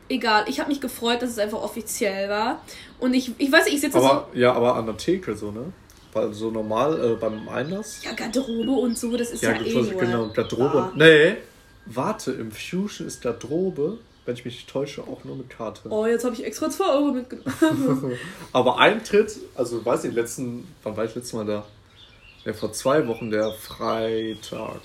[0.08, 2.62] Egal, ich habe mich gefreut, dass es einfach offiziell war.
[3.00, 4.06] Und ich, ich weiß nicht, ich sitze so.
[4.06, 5.74] Aber ja, aber an der Theke so, ne?
[6.14, 8.04] Weil so normal äh, beim Einlass.
[8.04, 10.02] Ja, Garderobe und so, das ist ja, gibt's eh nur.
[10.02, 10.78] genau, Garderobe.
[10.78, 10.92] Ah.
[10.96, 11.38] Nee,
[11.86, 15.90] warte, im Fusion ist Garderobe, wenn ich mich nicht täusche, auch nur mit Karte.
[15.90, 18.18] Oh, jetzt habe ich extra 2 Euro mitgenommen.
[18.54, 21.66] Aber Eintritt, also weiß nicht, letzten, wann war ich letztes Mal da?
[22.46, 24.82] Ja, vor zwei Wochen, der Freitag.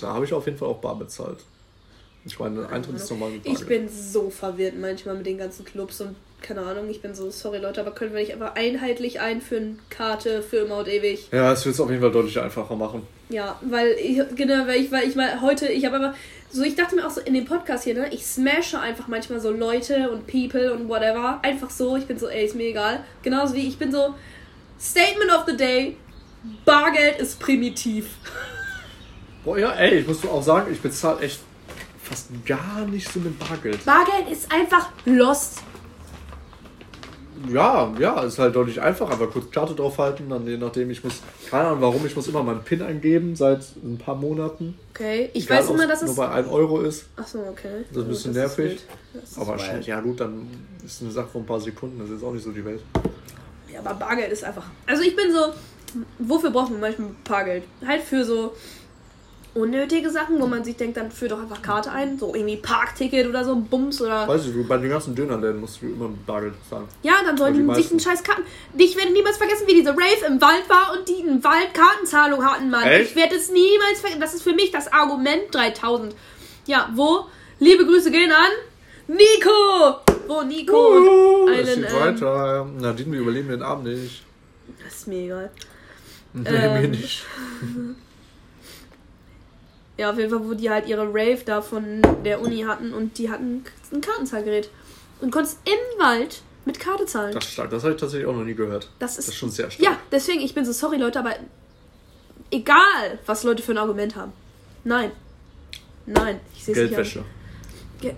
[0.00, 1.38] Da habe ich auf jeden Fall auch bar bezahlt.
[2.24, 6.00] Ich meine, Eintritt ist normal mit Ich bin so verwirrt manchmal mit den ganzen Clubs
[6.00, 9.78] und keine Ahnung, ich bin so, sorry Leute, aber können wir nicht einfach einheitlich einführen,
[9.90, 11.28] Karte für immer und ewig?
[11.32, 13.06] Ja, es wird es auf jeden Fall deutlich einfacher machen.
[13.28, 16.14] Ja, weil ich, genau, weil ich, weil ich mal heute, ich habe aber,
[16.50, 19.40] so ich dachte mir auch so in dem Podcast hier, ne, ich smashe einfach manchmal
[19.40, 23.04] so Leute und People und whatever, einfach so, ich bin so, ey, ist mir egal.
[23.22, 24.14] Genauso wie ich bin so,
[24.78, 25.96] Statement of the Day,
[26.64, 28.06] Bargeld ist primitiv.
[29.44, 31.40] Boah, ja, ey, ich muss auch sagen, ich bezahle echt
[32.02, 33.84] fast gar nicht so mit Bargeld.
[33.84, 35.62] Bargeld ist einfach lost.
[37.48, 39.12] Ja, ja, ist halt deutlich einfacher.
[39.12, 41.20] Aber kurz Karte draufhalten, dann je nachdem, ich muss,
[41.50, 44.78] keine Ahnung warum, ich muss immer meinen PIN eingeben seit ein paar Monaten.
[44.90, 46.16] Okay, ich Egal, weiß immer, dass nur es.
[46.16, 47.06] bei 1 Euro ist.
[47.16, 47.84] Achso, okay.
[47.90, 48.80] Das ist ein bisschen das nervig.
[49.36, 50.48] Aber schon, ja gut, dann
[50.84, 52.82] ist eine Sache von ein paar Sekunden, das ist jetzt auch nicht so die Welt.
[53.72, 54.66] Ja, aber Bargeld ist einfach.
[54.86, 55.52] Also ich bin so,
[56.18, 57.64] wofür braucht man manchmal Bargeld?
[57.86, 58.54] Halt für so
[59.54, 63.28] unnötige Sachen, wo man sich denkt, dann führ doch einfach Karte ein, so irgendwie Parkticket
[63.28, 64.26] oder so, Bums oder.
[64.26, 66.86] Weißt du, bei den ganzen Dönerläden musst du immer Bargeld zahlen.
[67.02, 68.42] Ja, dann sollen die sich einen scheiß Karten.
[68.76, 72.44] Ich werde niemals vergessen, wie diese Rave im Wald war und die einen Wald Kartenzahlung
[72.44, 72.84] hatten, Mann.
[72.84, 73.10] Echt?
[73.10, 74.20] Ich werde es niemals vergessen.
[74.20, 76.14] Das ist für mich das Argument 3000.
[76.66, 77.26] Ja, wo?
[77.58, 78.50] Liebe Grüße gehen an
[79.08, 80.00] Nico!
[80.28, 82.66] Wo Nico Uh, und einen, ähm, weiter.
[82.80, 84.22] Nadine, wir überleben den Abend nicht.
[84.82, 85.50] Das ist mir egal.
[86.32, 86.80] Nee, Ähm.
[86.80, 87.24] mir nicht.
[89.98, 93.18] Ja, auf jeden Fall, wo die halt ihre Rave da von der Uni hatten und
[93.18, 94.70] die hatten ein Kartenzahlgerät.
[95.20, 97.32] Und konntest im Wald mit Karte zahlen.
[97.34, 97.70] Das ist stark.
[97.70, 98.88] Das habe ich tatsächlich auch noch nie gehört.
[98.98, 99.84] Das Das ist, ist schon sehr stark.
[99.84, 101.34] Ja, deswegen, ich bin so sorry, Leute, aber
[102.50, 104.32] egal, was Leute für ein Argument haben.
[104.84, 105.12] Nein.
[106.06, 106.88] Nein, ich sehe es nicht.
[106.90, 107.24] Geldwäsche.
[108.00, 108.14] Ge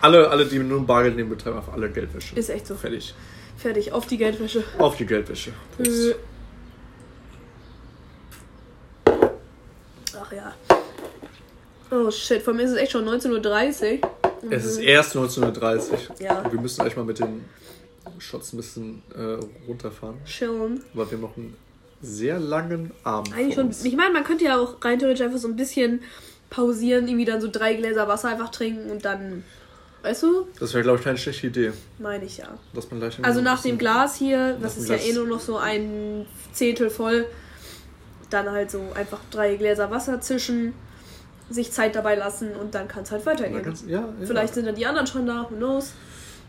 [0.00, 2.34] Alle, alle, die nur Bargeld nehmen, betreiben einfach alle Geldwäsche.
[2.36, 2.74] Ist echt so.
[2.74, 3.14] Fertig.
[3.58, 4.64] Fertig, auf die Geldwäsche.
[4.78, 5.52] Auf die Geldwäsche.
[5.76, 5.90] Prost.
[5.90, 6.14] Äh.
[10.18, 10.54] Ach ja.
[11.90, 14.10] Oh shit, von mir ist es echt schon 19.30 Uhr.
[14.50, 16.08] Es ist erst 1930.
[16.20, 16.42] Ja.
[16.50, 17.44] Wir müssen eigentlich mal mit den
[18.18, 20.82] Shots ein bisschen äh, runterfahren, Chillen.
[20.94, 21.56] weil wir noch einen
[22.02, 23.70] sehr langen Abend Eigentlich schon.
[23.70, 26.02] Ich meine, man könnte ja auch rein theoretisch einfach so ein bisschen
[26.50, 29.44] pausieren, irgendwie dann so drei Gläser Wasser einfach trinken und dann.
[30.02, 30.46] Weißt du?
[30.60, 31.72] Das wäre, glaube ich, keine schlechte Idee.
[31.98, 32.46] Meine ich ja.
[32.74, 35.08] Dass man gleich Also nach dem Glas hier, das ist ja Glas.
[35.08, 37.26] eh nur noch so ein Zehntel voll,
[38.30, 40.74] dann halt so einfach drei Gläser Wasser zischen,
[41.50, 43.74] sich Zeit dabei lassen und dann kann es halt weitergehen.
[43.86, 44.08] ja, ja.
[44.24, 45.92] Vielleicht sind dann die anderen schon da, who knows?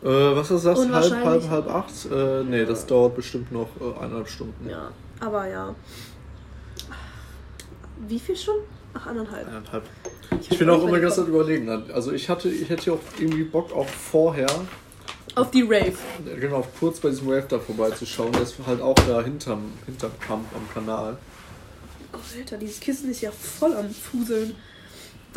[0.03, 0.79] Äh, was ist das?
[0.79, 1.93] Halb, halb, halb acht?
[2.11, 4.69] Äh, nee, das dauert bestimmt noch äh, eineinhalb Stunden.
[4.69, 5.75] Ja, aber ja.
[8.07, 8.55] Wie viel schon?
[8.93, 9.47] Ach, anderthalb.
[9.47, 9.83] Eineinhalb.
[10.31, 11.69] hab Ich bin auch immer ganz Zeit überlegen.
[11.93, 14.47] Also ich hatte, ich hätte ja auch irgendwie Bock auch vorher,
[15.35, 15.93] Auf die Rave.
[16.39, 18.31] genau, kurz bei diesem Wave da vorbeizuschauen.
[18.33, 21.17] Der ist halt auch da hinterm, hinterm Kamp am Kanal.
[22.13, 24.55] Oh, Alter, dieses Kissen ist ja voll am Fuseln.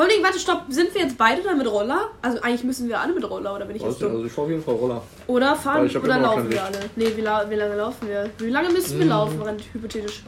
[0.01, 2.09] Vor allem, warte, stopp, sind wir jetzt beide da mit Roller?
[2.23, 4.13] Also eigentlich müssen wir alle mit Roller, oder bin ich Weiß jetzt dumm?
[4.13, 5.03] also ich fahr auf jeden Fall Roller.
[5.27, 6.79] Oder fahren ich hab oder immer noch laufen kein wir alle?
[6.97, 8.31] Nee, wie, la wie lange laufen wir?
[8.39, 9.11] Wie lange müssen wir Mhm.
[9.11, 10.23] laufen, rein hypothetisch?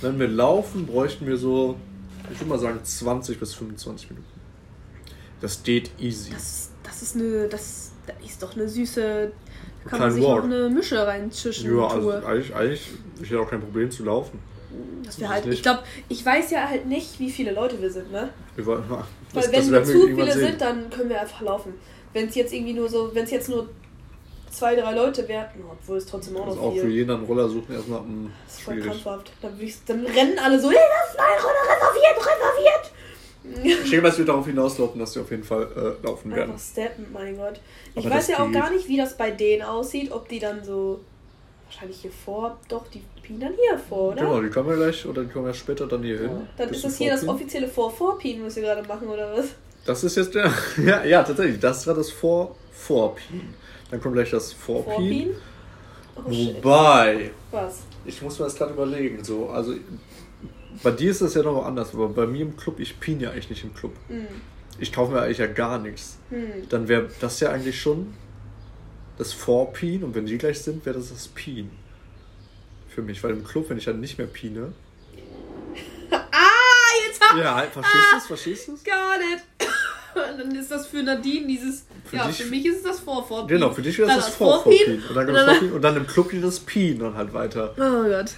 [0.00, 1.76] Wenn wir laufen, bräuchten wir so,
[2.32, 4.26] ich würde mal sagen, 20 bis 25 Minuten.
[5.42, 6.30] Das geht easy.
[6.30, 9.30] Das, das ist eine, das, das ist doch eine süße.
[9.84, 10.44] Da kann man sich noch Walk.
[10.44, 11.76] eine Mische reinzischen.
[11.76, 12.26] Ja, also Tour.
[12.26, 12.88] eigentlich, eigentlich,
[13.20, 14.38] ich hätte auch kein Problem zu laufen.
[15.04, 17.90] Das wäre weiß halt, ich glaube, ich weiß ja halt nicht, wie viele Leute wir
[17.90, 18.28] sind, ne?
[18.56, 19.02] Wir wollen- Weil
[19.34, 20.46] das- wenn wir zu viele sehen.
[20.48, 21.74] sind, dann können wir einfach laufen.
[22.12, 23.68] Wenn es jetzt irgendwie nur so, wenn es jetzt nur
[24.50, 27.24] zwei, drei Leute wären, oh, obwohl es trotzdem auch Also noch auch für jeden einen
[27.24, 28.90] Roller suchen erstmal hm, Das ist voll schwierig.
[28.90, 29.32] krampfhaft.
[29.42, 32.92] Dann, ich, dann rennen alle so, hey, das ist mein Roller reserviert, reserviert.
[33.84, 35.62] Ich denke mal, es wird darauf hinauslaufen, dass sie auf jeden Fall
[36.02, 36.50] äh, laufen werden.
[36.52, 37.60] Einfach steppen, mein Gott.
[37.94, 38.54] Ich Aber weiß ja auch geht.
[38.54, 41.00] gar nicht, wie das bei denen aussieht, ob die dann so.
[41.68, 42.58] Wahrscheinlich hier vor.
[42.68, 44.22] Doch, die pien dann hier vor, oder?
[44.22, 46.30] Genau, die kommen ja gleich oder die kommen ja später dann hier hin.
[46.56, 49.48] Dann ist das hier das offizielle Vor-Vor-Pien, was wir gerade machen, oder was?
[49.84, 50.50] Das ist jetzt der.
[50.82, 51.60] Ja, ja tatsächlich.
[51.60, 53.54] Das war das vor Vorpien.
[53.90, 54.94] Dann kommt gleich das Vorpien.
[54.94, 56.54] Vorpien?
[56.56, 56.62] Oh.
[56.64, 57.82] Wobei, Was?
[58.06, 59.22] ich muss mir das gerade überlegen.
[59.22, 59.74] So, also
[60.82, 63.30] bei dir ist das ja noch anders, aber bei mir im Club, ich pien ja
[63.30, 63.92] eigentlich nicht im Club.
[64.08, 64.26] Hm.
[64.78, 66.18] Ich kaufe mir eigentlich ja gar nichts.
[66.30, 66.68] Hm.
[66.70, 68.14] Dann wäre das ja eigentlich schon
[69.18, 71.70] das Vorpien und wenn die gleich sind, wäre das das Pien.
[72.88, 74.72] Für mich, weil im Club, wenn ich dann nicht mehr piene.
[76.10, 78.26] Ah, jetzt hab Ja, verstehst du es?
[78.26, 78.84] Verstehst du es?
[78.84, 79.44] Gar nicht.
[80.38, 81.84] dann ist das für Nadine dieses.
[82.06, 83.58] Für ja, dich- für mich ist es das Vor-Vor-Pien.
[83.58, 85.02] Genau, für dich wäre das Dann das Vorvorpien.
[85.08, 87.74] Und dann, und dann- und im Club geht das Pien dann halt weiter.
[87.76, 88.32] Oh Gott.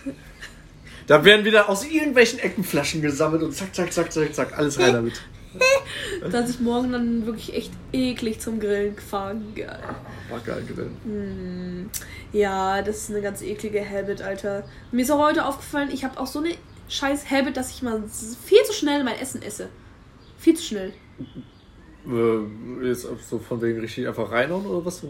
[1.07, 4.93] Da werden wieder aus irgendwelchen Eckenflaschen gesammelt und zack, zack, zack, zack, zack, alles rein
[4.95, 5.21] damit.
[6.31, 9.53] Dass ich morgen dann wirklich echt eklig zum Grillen fahren.
[9.55, 9.79] Geil.
[10.29, 11.91] War geil gewesen.
[12.33, 14.65] Ja, das ist eine ganz eklige Habit, Alter.
[14.93, 16.55] Mir ist auch heute aufgefallen, ich habe auch so eine
[16.89, 18.03] scheiß Habit, dass ich mal
[18.45, 19.69] viel zu schnell mein Essen esse.
[20.39, 20.93] Viel zu schnell.
[22.07, 25.03] Äh, jetzt so von wegen richtig einfach reinhauen oder was?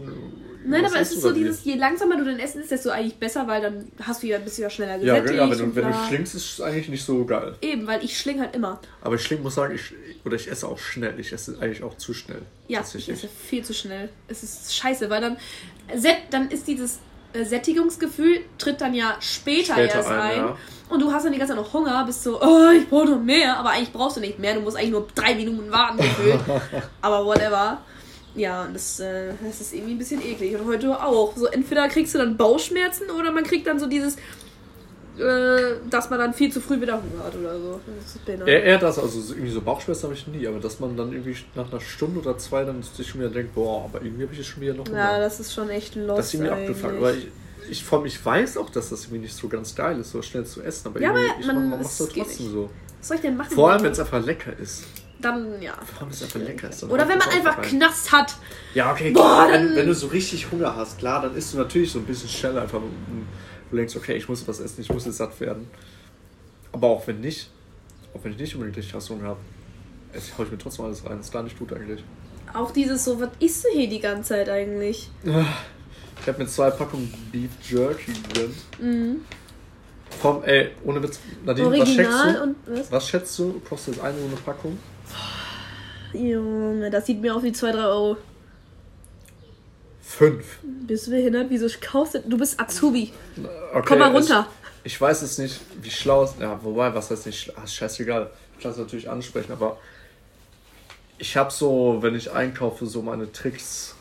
[0.63, 3.15] Nein, Was aber es ist so dieses, je langsamer du dein Essen isst, desto eigentlich
[3.15, 5.35] besser, weil dann hast du ja, du ja schneller gesättigt.
[5.35, 7.55] ja wenn, du, wenn du schlingst, ist es eigentlich nicht so geil.
[7.61, 8.79] Eben, weil ich schling halt immer.
[9.01, 9.93] Aber ich schling, muss sagen, ich,
[10.25, 11.19] oder ich esse auch schnell.
[11.19, 12.41] Ich esse eigentlich auch zu schnell.
[12.67, 14.09] Ja, ich esse viel zu schnell.
[14.27, 15.37] Es ist scheiße, weil dann,
[16.29, 16.99] dann ist dieses
[17.33, 20.37] Sättigungsgefühl tritt dann ja später, Später erst ein, ein.
[20.37, 20.57] ja.
[20.89, 23.21] Und du hast dann die ganze Zeit noch Hunger, bist so, oh, ich brauche noch
[23.21, 23.57] mehr.
[23.57, 24.55] Aber eigentlich brauchst du nicht mehr.
[24.55, 26.39] Du musst eigentlich nur drei Minuten warten gefühlt.
[27.01, 27.81] aber whatever.
[28.35, 30.55] Ja, und das, äh, das ist irgendwie ein bisschen eklig.
[30.59, 31.33] Und heute auch.
[31.35, 34.17] So, entweder kriegst du dann Bauchschmerzen oder man kriegt dann so dieses,
[35.21, 37.79] äh, dass man dann viel zu früh wieder Hunger hat oder so.
[38.45, 41.11] Eher, eher das, also so- irgendwie so Bauchschmerzen habe ich nie, aber dass man dann
[41.11, 44.33] irgendwie nach einer Stunde oder zwei dann sich schon wieder denkt, boah, aber irgendwie habe
[44.33, 45.19] ich jetzt schon wieder noch ja, Hunger.
[45.19, 46.17] das ist schon echt los.
[46.17, 46.97] das ist irgendwie abgefuckt.
[46.97, 47.27] Aber ich,
[47.69, 50.21] ich, vor allem, ich weiß auch, dass das irgendwie nicht so ganz geil ist, so
[50.21, 52.45] schnell zu essen, aber Ja, irgendwie, aber ich, man- man, es macht das geht trotzdem
[52.47, 52.53] nicht.
[52.53, 52.69] so.
[52.99, 53.51] Was soll ich denn machen?
[53.55, 54.83] Vor allem, wenn es einfach lecker ist.
[55.21, 55.73] Dann, ja.
[55.73, 56.83] Vor allem, wenn es einfach lecker ist.
[56.83, 57.69] Oder wenn man einfach rein.
[57.69, 58.35] Knast hat.
[58.73, 61.91] Ja, okay, Boah, wenn, wenn du so richtig Hunger hast, klar, dann isst du natürlich
[61.91, 62.79] so ein bisschen schneller einfach.
[62.79, 63.27] und
[63.71, 65.67] Du denkst, okay, ich muss was essen, ich muss jetzt satt werden.
[66.73, 67.49] Aber auch wenn nicht,
[68.13, 69.39] auch wenn ich nicht unbedingt richtig Hunger habe,
[70.13, 71.17] esse- hau ich mir trotzdem alles rein.
[71.17, 72.03] Das ist gar nicht gut eigentlich.
[72.53, 75.09] Auch dieses so, was isst du hier die ganze Zeit eigentlich?
[75.23, 78.53] Ich habe mir zwei Packungen Beef Jerky drin.
[78.79, 79.21] Mhm.
[80.21, 82.43] Vom, ey, ohne Witz, Nadine, was schätzt Original du?
[82.43, 82.91] und was?
[82.91, 84.77] Was schätzt du, kostet eine so eine Packung?
[86.13, 88.17] Junge, das sieht mir aus wie 2, 3 Euro.
[90.17, 90.59] Fünf.
[90.63, 91.47] Bist du behindert?
[91.49, 92.19] Wieso kaufst du?
[92.21, 93.11] Du bist Azubi.
[93.73, 94.47] Okay, Komm mal es- runter.
[94.83, 97.53] Ich weiß jetzt nicht, wie schlau es Ja, wobei, was heißt nicht schlau?
[97.61, 98.29] Ah, scheißegal.
[98.57, 99.77] Ich kann es natürlich ansprechen, aber
[101.17, 103.95] ich habe so, wenn ich einkaufe, so meine Tricks.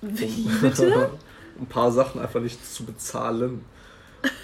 [0.00, 1.10] Wie bitte?
[1.58, 3.64] ein paar Sachen einfach nicht zu bezahlen.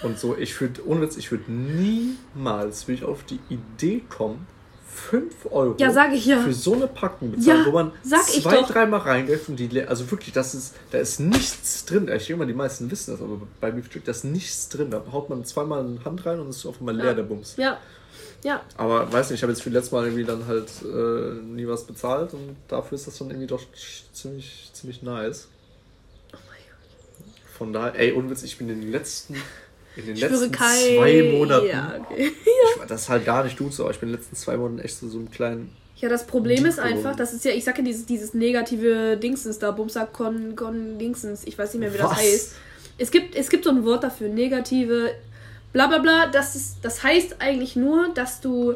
[0.01, 4.47] Und so, ich würde, ohne Witz, ich würde niemals, will ich auf die Idee kommen,
[4.93, 6.41] 5 Euro Ja, sag ich ja.
[6.41, 10.09] für so eine Packung bezahlen, Ja, wo man zwei, dreimal reingreift und die, le- also
[10.11, 12.07] wirklich, das ist, da ist nichts drin.
[12.15, 14.91] Ich denke mal, die meisten wissen das, aber bei Beef Jerky, da ist nichts drin.
[14.91, 17.13] Da haut man zweimal eine Hand rein und es ist auf einmal leer, Ja.
[17.13, 17.55] der Bums.
[17.57, 17.77] Ja.
[18.43, 18.61] Ja.
[18.77, 21.85] Aber weiß nicht, ich habe jetzt für letztes Mal irgendwie dann halt äh, nie was
[21.85, 23.61] bezahlt und dafür ist das dann irgendwie doch
[24.13, 25.47] ziemlich, ziemlich nice.
[26.33, 27.57] Oh mein Gott.
[27.57, 29.35] Von daher, ey, Unwitz, ich bin in den letzten,
[29.95, 30.95] in den Ich letzten kein...
[30.97, 32.31] zwei Monaten, Ja, okay.
[32.45, 34.57] ich, das ist halt gar nicht gut so, aber ich bin in den letzten zwei
[34.57, 37.63] Monaten echt so, so einem kleinen, Ja, das Problem ist einfach, das ist ja, ich
[37.63, 41.93] sag ja dieses, dieses negative Dingsens da, Bumsack Con, Con Dingsens, ich weiß nicht mehr,
[41.93, 42.17] wie das Was?
[42.17, 42.55] heißt.
[42.97, 45.11] Es gibt, es gibt so ein Wort dafür, negative,
[45.71, 48.75] bla bla bla, das, ist, das heißt eigentlich nur, dass du,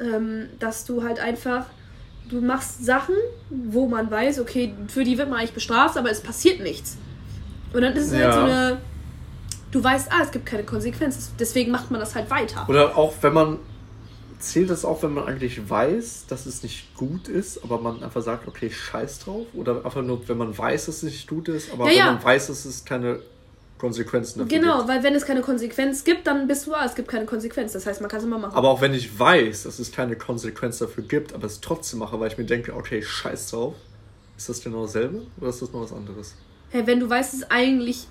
[0.00, 1.66] ähm, dass du halt einfach,
[2.28, 3.14] du machst Sachen,
[3.50, 6.96] wo man weiß, okay, für die wird man eigentlich bestraft, aber es passiert nichts.
[7.72, 8.32] Und dann ist es halt Ja.
[8.32, 8.80] so eine,
[9.74, 12.66] du weißt, ah, es gibt keine Konsequenzen, deswegen macht man das halt weiter.
[12.68, 13.58] oder auch wenn man,
[14.38, 18.22] zählt das auch, wenn man eigentlich weiß, dass es nicht gut ist, aber man einfach
[18.22, 21.72] sagt, okay, scheiß drauf, oder einfach nur, wenn man weiß, dass es nicht gut ist,
[21.72, 22.12] aber Ja, wenn ja.
[22.12, 23.20] man weiß, dass es keine
[23.78, 24.88] Konsequenzen dafür Genau, gibt.
[24.88, 27.72] weil wenn es keine Konsequenz gibt, dann bist du, ah, es gibt keine Konsequenz.
[27.72, 28.54] Das heißt, man kann es immer machen.
[28.54, 32.18] Aber auch wenn ich weiß, dass es keine Konsequenz dafür gibt, aber es trotzdem mache,
[32.20, 33.74] weil ich mir denke, okay, scheiß drauf,
[34.38, 36.34] ist das genau dasselbe oder ist das noch was anderes?
[36.70, 38.06] Hey, wenn du weißt, es eigentlich.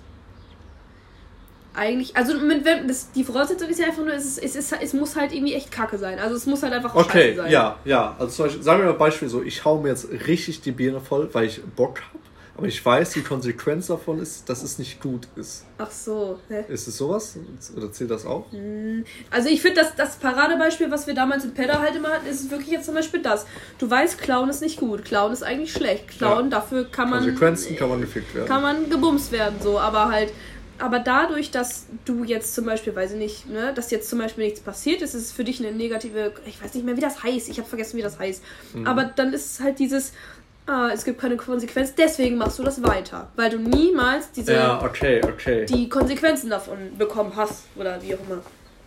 [1.75, 4.93] Eigentlich, also mit, wenn, das, die Voraussetzung ist ja einfach nur, es, es, ist, es
[4.93, 6.19] muss halt irgendwie echt kacke sein.
[6.19, 7.51] Also es muss halt einfach Okay, scheiße sein.
[7.51, 8.15] ja, ja.
[8.19, 10.71] Also zum Beispiel, sagen wir mal ein Beispiel so, ich hau mir jetzt richtig die
[10.71, 12.19] Birne voll, weil ich Bock habe,
[12.55, 15.65] aber ich weiß, die Konsequenz davon ist, dass es nicht gut ist.
[15.79, 16.39] Ach so.
[16.49, 16.63] Hä?
[16.67, 17.35] Ist es sowas?
[17.75, 18.45] Oder zählt das auch?
[19.31, 22.51] Also ich finde, das, das Paradebeispiel, was wir damals in Pedder halt immer hatten, ist
[22.51, 23.47] wirklich jetzt zum Beispiel das.
[23.79, 25.03] Du weißt, Clown ist nicht gut.
[25.05, 26.07] Clown ist eigentlich schlecht.
[26.09, 26.49] Clown, Ja.
[26.59, 27.21] dafür kann man.
[27.21, 28.47] Konsequenzen kann man gefickt werden.
[28.47, 30.31] kann man gebumst werden, so, aber halt,
[30.79, 34.45] aber dadurch, dass du jetzt zum Beispiel, weiß ich nicht, ne, dass jetzt zum Beispiel
[34.45, 37.23] nichts passiert ist, ist es für dich eine negative, ich weiß nicht mehr, wie das
[37.23, 38.41] heißt, ich habe vergessen, wie das heißt,
[38.73, 38.87] Mhm.
[38.87, 40.13] aber dann ist es halt dieses,
[40.65, 44.81] ah, es gibt keine Konsequenz, deswegen machst du das weiter, weil du niemals diese, ja,
[44.83, 45.65] okay, okay.
[45.65, 48.41] die Konsequenzen davon bekommen hast, oder wie auch immer.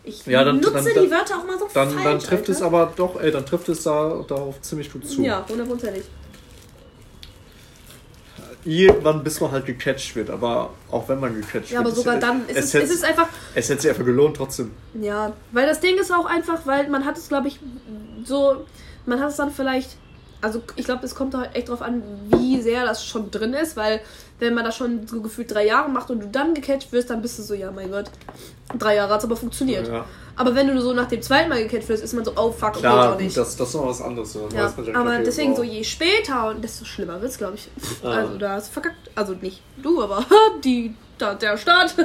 [0.08, 2.04] Ich Ja, dann- nutze dann- die dann- Wörter auch mal so Dann, falsch.
[2.04, 2.76] dann trifft es Alter.
[2.76, 5.20] aber doch, ey, dann trifft es da, darauf ziemlich gut zu.
[5.22, 6.04] Ja, hundertprozentig.
[8.66, 11.96] Irgendwann, bis man halt gecatcht wird, aber auch wenn man gecatcht Ja, aber wird.
[11.96, 14.36] sogar es, dann, es, es, ist, hätte, es ist einfach, es hätte sich einfach gelohnt,
[14.36, 14.72] trotzdem.
[15.00, 17.60] Ja, weil das Ding ist auch einfach, weil man hat es, glaube ich,
[18.24, 18.66] so,
[19.06, 19.90] man hat es dann vielleicht,
[20.40, 23.76] also ich glaube, es kommt da echt drauf an, wie sehr das schon drin ist,
[23.76, 24.00] weil
[24.38, 27.22] wenn man das schon so gefühlt drei Jahre macht und du dann gecatcht wirst, dann
[27.22, 28.10] bist du so, ja mein Gott,
[28.78, 29.88] drei Jahre hat es aber funktioniert.
[29.88, 30.04] Ja.
[30.38, 32.74] Aber wenn du so nach dem zweiten Mal gecatcht wirst, ist man so, oh fuck,
[32.74, 33.36] Klar, doch nicht.
[33.36, 34.36] das, das ist noch was anderes.
[34.54, 35.58] ja, aber deswegen wow.
[35.58, 37.68] so, je später und desto schlimmer wird es, glaube ich.
[38.02, 38.10] Ah.
[38.10, 39.10] Also da hast du verkackt.
[39.14, 40.24] Also nicht du, aber
[40.64, 41.94] die, da, der Staat.
[41.96, 42.04] Ja,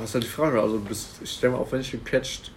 [0.00, 0.60] das ist halt die Frage.
[0.60, 2.50] Also, bis, ich denke mal, auch wenn ich gecatcht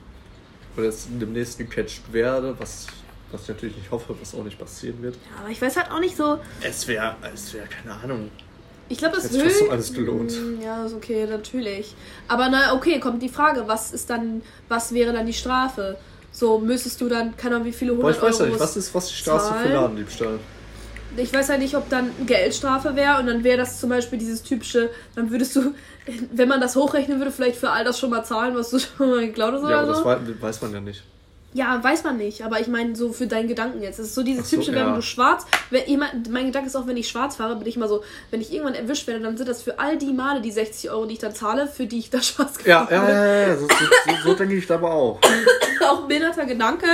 [0.76, 2.88] oder jetzt demnächst gecatcht werde, was,
[3.34, 5.16] was ich natürlich nicht hoffe, was auch nicht passieren wird.
[5.16, 8.30] Ja, aber ich weiß halt auch nicht so, Es wäre, es wäre, keine Ahnung.
[8.90, 10.32] Ich glaube, das sich trotzdem höchst- alles gelohnt.
[10.34, 11.96] Mm, Ja, ist okay, natürlich.
[12.28, 15.98] Aber na, okay, kommt die Frage, was ist dann, was wäre dann die Strafe?
[16.32, 18.62] So, müsstest du dann, keine Ahnung, wie viele Boah, hundert ich weiß ja Euro nicht,
[18.62, 19.70] was ist, was die Straße für?
[19.70, 20.40] Ladendiebstahl?
[21.16, 24.42] Ich weiß ja nicht, ob dann Geldstrafe wäre und dann wäre das zum Beispiel dieses
[24.42, 25.74] typische, dann würdest du,
[26.32, 29.10] wenn man das hochrechnen würde, vielleicht für all das schon mal zahlen, was du schon
[29.12, 30.06] mal geklaut hast Ja, oder aber das so.
[30.06, 31.04] wei- weiß man ja nicht.
[31.54, 34.00] Ja, weiß man nicht, aber ich meine so für deinen Gedanken jetzt.
[34.00, 34.96] Das ist so dieses so, typische, wenn ja.
[34.96, 37.88] du schwarz, wenn jemand, mein Gedanke ist auch, wenn ich schwarz fahre, bin ich immer
[37.88, 40.90] so, wenn ich irgendwann erwischt werde, dann sind das für all die Male die 60
[40.90, 43.58] Euro, die ich dann zahle, für die ich da schwarz Ja, gefahren ja, ja, ja,
[43.58, 45.20] so, so, so, denke ich da aber auch.
[45.22, 45.32] bin.
[45.88, 46.88] Auch ein behinderter Gedanke.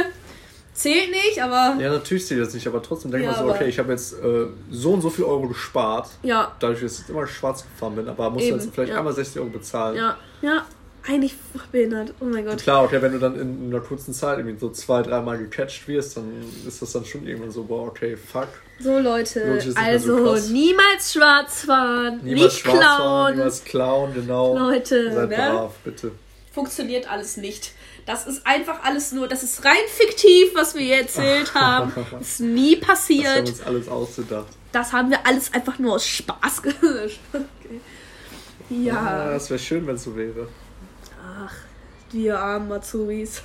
[0.73, 3.53] Zählt nicht, aber Ja, natürlich ich das nicht, aber trotzdem denke ich Ja, mal so,
[3.53, 7.09] okay, ich habe jetzt äh, so und so viel Euro gespart, ja, dadurch, dass ich
[7.09, 8.99] immer schwarz gefahren bin, aber muss jetzt vielleicht ja.
[8.99, 9.97] einmal 60 Euro bezahlen.
[9.97, 10.65] ja, ja,
[11.07, 11.33] eigentlich
[11.71, 12.13] behindert.
[12.19, 12.57] Oh mein Gott.
[12.61, 16.17] Klar, okay, wenn du dann in einer kurzen Zeit irgendwie so zwei, dreimal gecatcht wirst,
[16.17, 16.31] dann
[16.67, 18.47] ist das dann schon irgendwann so, boah, okay, fuck.
[18.79, 20.49] So Leute, so also krass.
[20.49, 23.35] niemals schwarz fahren, Niemals nicht schwarz klauen.
[23.35, 24.57] niemals klauen, genau.
[24.57, 25.35] Leute, Seid ne?
[25.35, 26.11] brav, bitte.
[26.53, 27.71] Funktioniert alles nicht.
[28.05, 31.91] Das ist einfach alles nur, das ist rein fiktiv, was wir hier erzählt haben.
[32.19, 33.49] Ist nie Das haben passiert.
[33.49, 34.47] uns alles ausgedacht.
[34.71, 37.19] Das haben wir alles einfach nur aus Spaß gelöscht.
[37.33, 37.79] Okay.
[38.69, 39.31] Ja, Ja.
[39.33, 40.47] das wäre schön, wenn es so wäre.
[41.45, 41.53] Ach,
[42.11, 43.41] wir armen Azubis.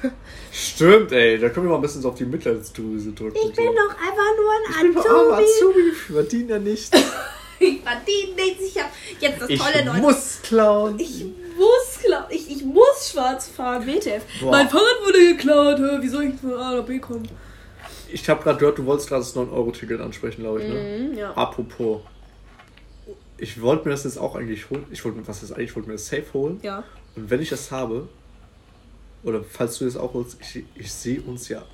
[0.53, 3.37] Stimmt, ey, da können wir mal ein bisschen so auf die Mitleidsdrüse drücken.
[3.37, 3.73] Ich bin so.
[3.73, 5.81] doch einfach nur Ich ein bin armer Azubi.
[5.93, 6.91] Ich verdiene ja nichts.
[7.61, 8.63] Ich verdiene nichts.
[8.65, 10.01] Ich hab jetzt das Ich tolle neue.
[10.01, 10.99] muss klauen.
[10.99, 11.25] Ich
[11.57, 12.25] muss klauen.
[12.29, 13.87] Ich, ich muss schwarz fahren.
[13.87, 14.23] WTF.
[14.41, 14.51] Boah.
[14.51, 15.79] Mein Fahrrad wurde geklaut.
[16.03, 17.27] Wie soll ich von A nach B kommen?
[18.09, 20.75] Ich habe gerade gehört, du wolltest gerade das 9-Euro-Ticket ansprechen, glaube ich, ne?
[21.13, 21.31] Mhm, ja.
[21.35, 22.01] Apropos.
[23.39, 24.85] Ich wollte mir das jetzt auch eigentlich holen.
[24.91, 25.71] Ich wollte mir, was ist eigentlich?
[25.71, 26.59] Ich wollte mir das safe holen.
[26.63, 26.83] Ja.
[27.17, 28.09] Und wenn ich das habe,
[29.23, 31.65] oder falls du das auch holst, ich, ich sehe uns ja,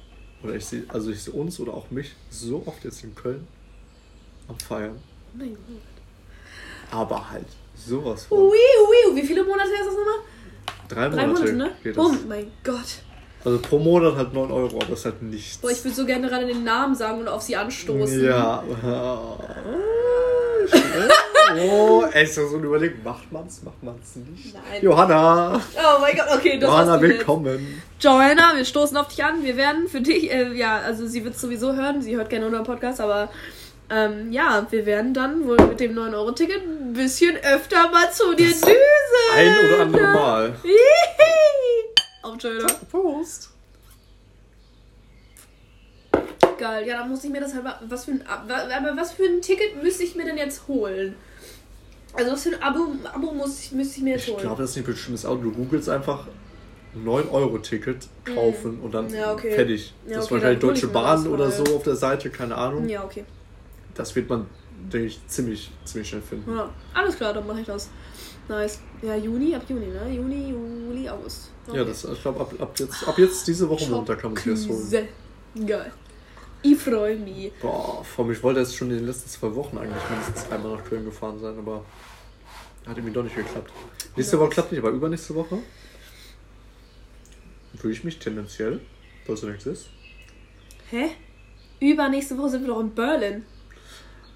[0.43, 3.47] oder ich sehe, also ich sehe uns oder auch mich so oft jetzt in Köln
[4.49, 4.99] am Feiern.
[5.34, 6.91] Mein Gott.
[6.91, 8.38] Aber halt sowas von.
[8.38, 10.24] Ui, ui, wie viele Monate ist das nochmal?
[10.88, 11.95] Drei Drei Monate, Monate, ne?
[11.97, 13.03] Oh mein Gott.
[13.43, 15.59] Also pro Monat halt 9 Euro, aber das ist halt nichts.
[15.59, 18.24] Boah, ich würde so gerne gerade den Namen sagen und auf sie anstoßen.
[18.24, 18.62] Ja.
[21.59, 23.03] Oh, ey, ist so eine Überlegung.
[23.03, 24.55] Macht man's, macht man's nicht?
[24.55, 24.82] Nein.
[24.82, 25.61] Johanna!
[25.76, 27.18] Oh mein Gott, okay, das Johanna, du jetzt.
[27.18, 27.82] willkommen.
[28.01, 29.42] Joanna, wir stoßen auf dich an.
[29.42, 32.03] Wir werden für dich, äh, ja, also sie wird sowieso hören.
[32.03, 33.30] Sie hört gerne unseren Podcast, aber
[33.90, 38.46] ähm, ja, wir werden dann wohl mit dem 9-Euro-Ticket ein bisschen öfter mal zu dir
[38.46, 38.68] düsen.
[39.34, 40.55] Ein oder andere Mal.
[42.22, 42.66] Auf Joanna.
[42.90, 43.51] Prost.
[46.59, 47.64] Geil, ja, dann muss ich mir das halt.
[47.88, 51.16] Was für ein, aber was für ein Ticket müsste ich mir denn jetzt holen?
[52.14, 54.42] Also, was für ein Abo, Abo muss ich, müsste ich mir jetzt Ich holen?
[54.42, 55.42] glaube, das ist nicht ein bestimmtes Auto.
[55.42, 56.26] Du googelst einfach
[57.04, 59.14] 9-Euro-Ticket kaufen und dann Mhm.
[59.14, 59.52] Ja, okay.
[59.54, 59.94] fertig.
[60.06, 62.56] Ja, das ist okay, wahrscheinlich hol Deutsche ich Bahn oder so auf der Seite, keine
[62.56, 62.88] Ahnung.
[62.88, 63.24] Ja, okay.
[63.94, 64.46] Das wird man
[64.92, 66.56] denke ich, ziemlich, ziemlich schnell finden.
[66.56, 67.90] Ja, alles klar, dann mache ich das.
[68.48, 68.80] Nice.
[69.02, 70.11] Ja, Juni, ab Juni, ne?
[70.11, 71.50] Juni, Juli, August.
[71.72, 74.52] Ja, das, ich glaube, ab, ab, jetzt, ab jetzt diese Woche Montag kann man sich
[74.52, 75.08] das holen.
[75.66, 75.92] Geil.
[76.62, 77.52] Ich freue mich.
[77.61, 80.76] Boah, vor mir, ich wollte jetzt schon in den letzten zwei Wochen eigentlich mindestens einmal
[80.76, 81.84] nach Köln gefahren sein, aber
[82.86, 83.70] hat irgendwie doch nicht geklappt.
[84.16, 85.58] Nächste Woche klappt nicht, aber übernächste Woche
[87.80, 88.80] fühle ich mich tendenziell,
[89.26, 89.86] falls du nichts ist.
[90.90, 91.11] Hä?
[91.80, 93.44] Übernächste Woche sind wir doch in Berlin.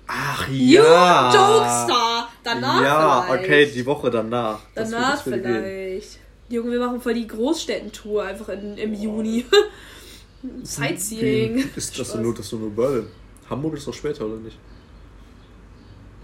[0.07, 1.27] Ach You ja!
[1.27, 2.29] Jokestar!
[2.43, 3.45] Danach ja, vielleicht.
[3.45, 4.61] okay, die Woche danach.
[4.75, 6.18] Danach das vielleicht.
[6.49, 9.45] Junge, wir machen voll die Großstädtentour einfach in, im Juni.
[10.62, 11.64] Sightseeing.
[11.76, 13.07] Ist das nur, das so nur Berlin?
[13.49, 14.57] Hamburg ist doch später, oder nicht?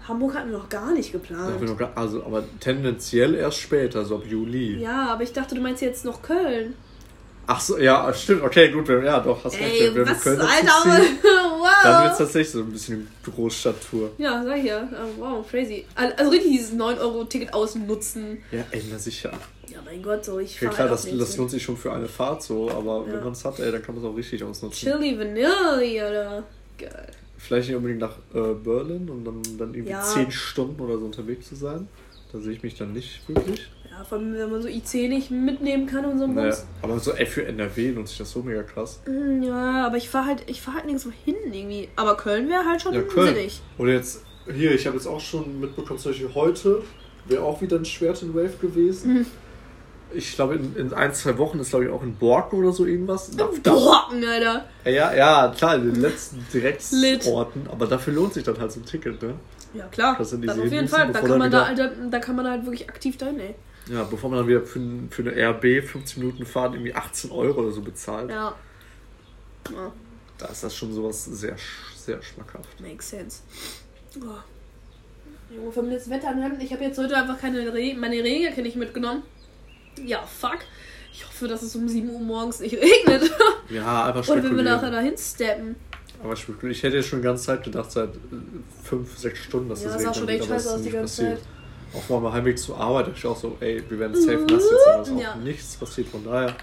[0.07, 1.61] Hamburg hatten wir noch gar nicht geplant.
[1.61, 4.79] noch gar, also, aber tendenziell erst später, so ab Juli.
[4.81, 6.73] Ja, aber ich dachte, du meinst jetzt noch Köln.
[7.47, 9.81] Ach so, ja, stimmt, okay, gut, wir- ja, doch, hast recht.
[9.81, 11.17] Ey, wenn wir was, Köln Alter, ziehen,
[11.83, 12.17] Dann wird es wow.
[12.17, 14.11] tatsächlich so ein bisschen Großstadttour.
[14.17, 14.87] Ja, sag ich ja.
[14.91, 15.85] Oh, Wow, crazy.
[15.95, 18.37] Al- Also richtig dieses 9-Euro-Ticket ausnutzen.
[18.51, 19.31] Ja, ey, na sicher.
[19.71, 21.91] Ja, mein Gott, so ich Okay, fahr klar, halt das, das lohnt sich schon für
[21.93, 23.13] eine Fahrt so, aber Ja.
[23.13, 24.77] wenn man es hat, ey, dann kann man es auch richtig ausnutzen.
[24.91, 26.43] Chili Vanilli, oder?
[26.77, 27.07] Geil.
[27.37, 30.01] Vielleicht nicht unbedingt nach äh, Berlin und dann, dann irgendwie Ja.
[30.01, 31.87] 10 Stunden oder so unterwegs zu sein.
[32.31, 33.67] Da sehe ich mich dann nicht wirklich.
[33.89, 36.65] Ja, vor allem, wenn man so IC nicht mitnehmen kann und so Naja, Bums.
[36.81, 39.01] aber so ey, für NRW lohnt sich das so mega krass.
[39.05, 41.89] Mm, Ja, aber ich fahr halt, ich fahr halt nirgendwo hin irgendwie.
[41.97, 43.35] Aber Köln wäre halt schon Ja, Köln.
[43.35, 43.61] sinnig.
[43.77, 46.83] Oder jetzt, hier, ich habe jetzt auch schon mitbekommen, zum Beispiel heute
[47.25, 49.13] wäre auch wieder ein Schwert in Wave gewesen.
[49.13, 49.25] Mhm.
[50.13, 52.85] Ich glaube, in, in ein, zwei Wochen ist, glaube ich, auch in Borken oder so
[52.85, 53.31] irgendwas.
[53.31, 54.65] Da, Brocken, Alter.
[54.85, 56.45] ja, ja, klar, in den letzten.
[56.53, 57.67] Direktorten.
[57.71, 59.35] Aber dafür lohnt sich dann halt so ein Ticket, ne?
[59.73, 60.15] Ja, klar.
[60.17, 61.11] Das sind die auf jeden Fall.
[61.11, 63.55] Da kann, man da, da, da kann man halt wirklich aktiv dahin, ey.
[63.87, 67.61] Ja, bevor man dann wieder für, für eine RB 15 Minuten Fahrt irgendwie 18 Euro
[67.61, 68.29] oder so bezahlt.
[68.29, 68.53] Ja.
[69.71, 69.91] ja.
[70.37, 71.55] Da ist das schon sowas sehr,
[71.95, 72.79] sehr schmackhaft.
[72.79, 73.41] Makes sense.
[74.17, 75.55] Oh.
[75.55, 76.59] Junge, vom letzten Wetter anhören.
[76.59, 79.23] Ich habe jetzt heute einfach keine Re meine Regenjacke nicht mitgenommen.
[80.05, 80.59] Ja, fuck.
[81.13, 83.29] Ich hoffe, dass es um 7 Uhr morgens nicht regnet.
[83.69, 84.65] Ja, einfach Oder wenn wir spekulieren.
[84.65, 85.75] nachher dahin steppen.
[86.21, 86.71] Aber spekulieren.
[86.71, 88.09] Ich hätte ja schon die ganze Zeit gedacht, seit
[88.83, 90.67] 5, 6 Stunden, dass Ja, das das sah regnen schon wird, echt aber es scheiße
[90.75, 91.39] ist aus die ganze passiert.
[91.39, 91.47] Zeit.
[92.03, 94.63] Auch mal beim Heimweg zur Arbeit dachte ich auch so, ey, wir werden safe nass
[94.63, 95.35] jetzt, aber es ist auch Ja.
[95.35, 96.07] nichts passiert.
[96.09, 96.55] Von daher,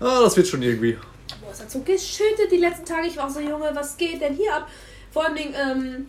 [0.00, 0.92] ah, das wird schon irgendwie.
[1.40, 3.08] Boah, es hat so geschüttet die letzten Tage.
[3.08, 4.68] Ich war auch so, Junge, was geht denn hier ab?
[5.12, 6.06] Vor allem Dingen, ähm,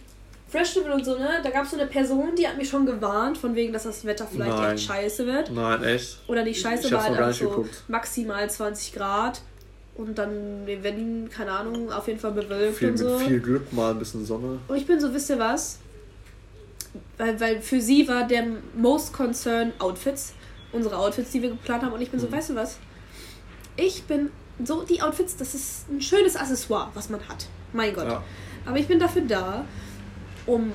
[0.51, 1.39] Festival und so, ne?
[1.43, 4.03] Da gab es so eine Person, die hat mich schon gewarnt, von wegen, dass das
[4.05, 4.75] Wetter vielleicht Nein.
[4.75, 5.49] echt scheiße wird.
[5.51, 6.19] Nein, echt.
[6.27, 7.83] Oder die Scheiße Ich war halt auch nicht so geguckt.
[7.87, 9.41] maximal 20 Grad.
[9.95, 13.17] Und dann in Berlin, keine Ahnung, auf jeden Fall bewölkt Viel, und so.
[13.17, 14.59] Mit viel Glück mal ein bisschen Sonne.
[14.67, 15.79] Und ich bin so, wisst ihr was?
[17.17, 18.45] Weil, weil für sie war der
[18.75, 20.33] most concern Outfits.
[20.71, 21.93] Unsere Outfits, die wir geplant haben.
[21.93, 22.31] Und ich bin so, Mhm.
[22.31, 22.77] weißt du was?
[23.77, 24.29] Ich bin
[24.63, 27.47] so, die Outfits, das ist ein schönes Accessoire, was man hat.
[27.73, 28.07] Mein Gott.
[28.07, 28.23] Ja.
[28.65, 29.65] Aber ich bin dafür da,
[30.45, 30.71] um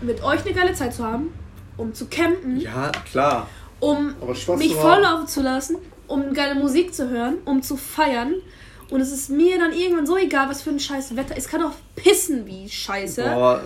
[0.00, 1.32] mit euch eine geile Zeit zu haben,
[1.76, 3.48] um zu campen, ja, klar.
[3.80, 5.02] um mich zu voll haben.
[5.02, 5.76] laufen zu lassen,
[6.06, 8.34] um geile Musik zu hören, um zu feiern.
[8.90, 11.34] Und es ist mir dann irgendwann so egal, was für ein scheiß Wetter.
[11.36, 13.22] Es kann auch pissen wie scheiße.
[13.24, 13.62] Boah,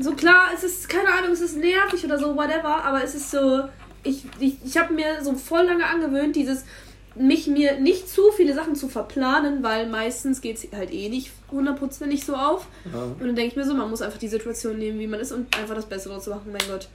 [0.00, 3.30] So klar, es ist, keine Ahnung, es ist nervig oder so, whatever, aber es ist
[3.30, 3.64] so,
[4.02, 6.64] ich, ich, ich habe mir so voll lange angewöhnt, dieses,
[7.14, 11.30] mich mir nicht zu viele Sachen zu verplanen, weil meistens geht es halt eh nicht
[11.50, 12.66] hundertprozentig so auf.
[12.92, 13.02] ja.
[13.02, 15.32] Und dann denke ich mir so, man muss einfach die Situation nehmen, wie man ist
[15.32, 16.88] und einfach das Beste draus machen, mein Gott.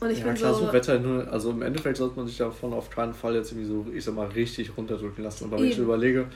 [0.00, 2.36] Und ich ja, bin klar, so, so Wetter nur, also im Endeffekt sollte man sich
[2.36, 5.44] davon auf keinen Fall jetzt irgendwie so, ich sag mal, richtig runterdrücken lassen.
[5.44, 6.26] Aber wenn ich überlege,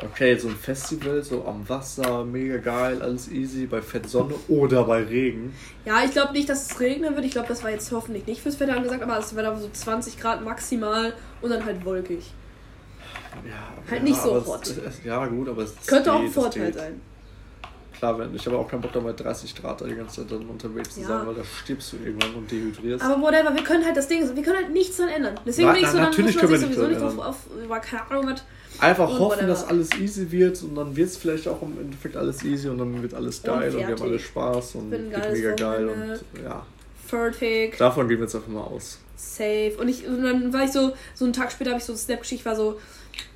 [0.00, 4.84] okay, so ein Festival, so am Wasser, mega geil, alles easy, bei Fett Sonne oder
[4.84, 5.54] bei Regen.
[5.84, 7.24] ja, ich glaube nicht, dass es regnen wird.
[7.24, 9.70] Ich glaube, das war jetzt hoffentlich nicht fürs Wetter angesagt, aber es wäre dann so
[9.72, 12.32] 20 Grad maximal und dann halt wolkig.
[13.48, 14.62] Ja, Halt ja, nicht so hot.
[14.66, 17.00] Es, es, ja, gut, aber es Könnte auch geht, ein es Vorteil sein.
[17.98, 20.46] Klar, wenn, ich habe auch keinen Bock dabei 30 Grad da die ganze Zeit dann
[20.48, 21.06] unterwegs zu Ja.
[21.06, 23.04] sein, weil da stirbst du irgendwann und dehydrierst.
[23.04, 25.38] Aber whatever, wir können halt das Ding, wir können halt nichts dran ändern.
[25.46, 27.26] Deswegen Nein, bin ich so, dann natürlich muss man sich können wir sowieso nicht dran
[27.26, 28.42] auf, auf, keine Ahnung was.
[28.80, 29.46] Einfach und hoffen, whatever.
[29.46, 32.78] dass alles easy wird und dann wird es vielleicht auch im Endeffekt alles easy und
[32.78, 36.42] dann wird alles geil und, wir haben alle Spaß und Wird ein mega geil und
[36.42, 36.66] ja,
[37.06, 38.98] Fertig, davon gehen wir jetzt einfach mal aus.
[39.16, 39.74] safe.
[39.78, 41.98] Und, ich, und dann war ich so, so einen Tag später habe ich so einen
[41.98, 42.80] Snap geschickt, war so,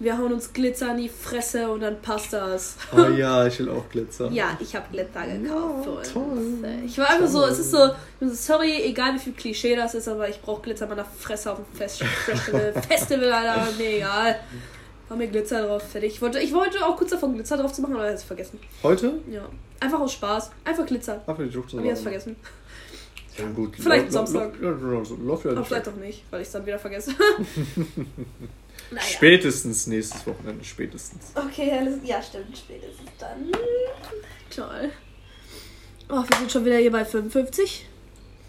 [0.01, 2.77] wir hauen uns Glitzer in die Fresse und dann passt das.
[2.97, 4.31] Oh ja, ich will auch Glitzer.
[4.31, 6.13] Ja, ich habe Glitzer gekauft uns.
[6.13, 6.65] toll.
[6.87, 9.75] Ich war einfach so, es ist so, ich bin so, sorry, egal wie viel Klischee
[9.77, 12.73] das ist, aber ich brauche Glitzer in meiner Fresse auf dem Fest Festival.
[12.89, 14.37] Festival, Alter, mir egal.
[15.09, 16.13] War mir Glitzer drauf, fertig.
[16.15, 18.59] Ich wollte, ich wollte auch kurz davon Glitzer drauf zu machen, aber ich hab's vergessen.
[18.83, 19.15] Heute?
[19.31, 19.49] Ja.
[19.81, 20.51] Einfach aus Spaß.
[20.65, 21.23] Einfach Glitzer.
[21.27, 22.37] Ach, die Jokes Hab ich jetzt vergessen.
[23.39, 23.75] Ja, gut.
[23.79, 24.53] Vielleicht Lauf- Samstag.
[24.61, 25.69] lauf- Ja, ja, läuft ja Aber nicht.
[25.69, 27.13] vielleicht auch nicht, weil ich es dann wieder vergesse.
[28.91, 29.03] Naja.
[29.07, 31.33] Spätestens nächstes Wochenende, spätestens.
[31.35, 33.51] Okay, alles, ja, stimmt, spätestens dann.
[34.55, 34.91] Toll.
[36.11, 37.87] Oh, wir sind schon wieder hier bei 55.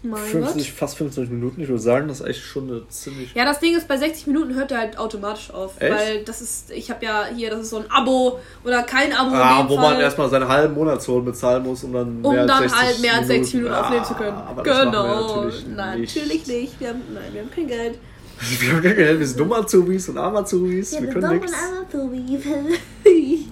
[0.02, 0.78] Mein 50, Gott.
[0.78, 1.60] fast 50 Minuten.
[1.60, 3.34] Ich würde sagen, das ist echt schon eine ziemlich.
[3.34, 5.78] Ja, das Ding ist, bei 60 Minuten hört er halt automatisch auf.
[5.78, 5.92] Echt?
[5.94, 9.28] Weil das ist, ich habe ja hier, das ist so ein Abo oder kein Abo.
[9.28, 12.34] in Ah, dem wo Fall, man erstmal seinen halben Monatslohn bezahlen muss, um dann um
[12.34, 14.36] mehr dann als 60 halt mehr als 60 Minuten Ah, aufnehmen zu können.
[14.38, 15.26] aber das machen wir genau.
[15.42, 16.16] natürlich nein, nicht.
[16.16, 16.80] natürlich nicht.
[16.80, 17.98] Wir haben, nein, wir haben kein Geld.
[18.40, 20.92] Wir haben gar kein Geld, wir sind dumme Azubis und arme Azubis.
[21.00, 21.52] wir können nichts.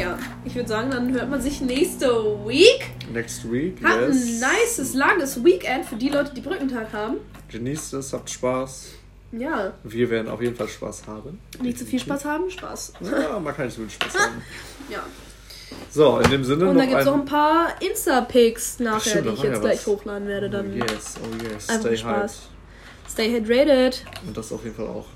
[0.00, 2.08] Ja, ich würde sagen, dann hört man sich nächste
[2.46, 2.90] Week.
[3.12, 4.16] Next week, Hat yes.
[4.16, 7.18] ein nices, langes Weekend für die Leute, die Brückentag haben.
[7.50, 8.86] Genießt es, habt Spaß.
[9.32, 11.38] Ja, Wir werden auf jeden Fall Spaß haben.
[11.60, 12.94] nicht zu viel Spaß haben, Spaß.
[13.00, 14.42] Ja, man kann nicht so viel Spaß haben.
[14.90, 15.04] Ja.
[15.90, 19.32] So, in dem Sinne Und da gibt es noch ein paar Insta-Pics nachher, stimmt, die
[19.34, 19.86] ich jetzt ja gleich was.
[19.86, 20.50] hochladen werde.
[20.50, 22.32] Dann Oh yes, oh yes, Einfach stay Spaß.
[22.32, 22.51] hyped.
[23.12, 24.04] Stay hydrated.
[24.26, 25.06] Und das auf jeden Fall auch.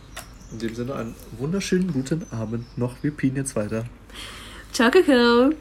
[0.53, 3.03] In dem Sinne einen wunderschönen guten Abend noch.
[3.03, 3.85] Wir pien jetzt weiter.
[4.73, 5.53] Ciao, Kakao.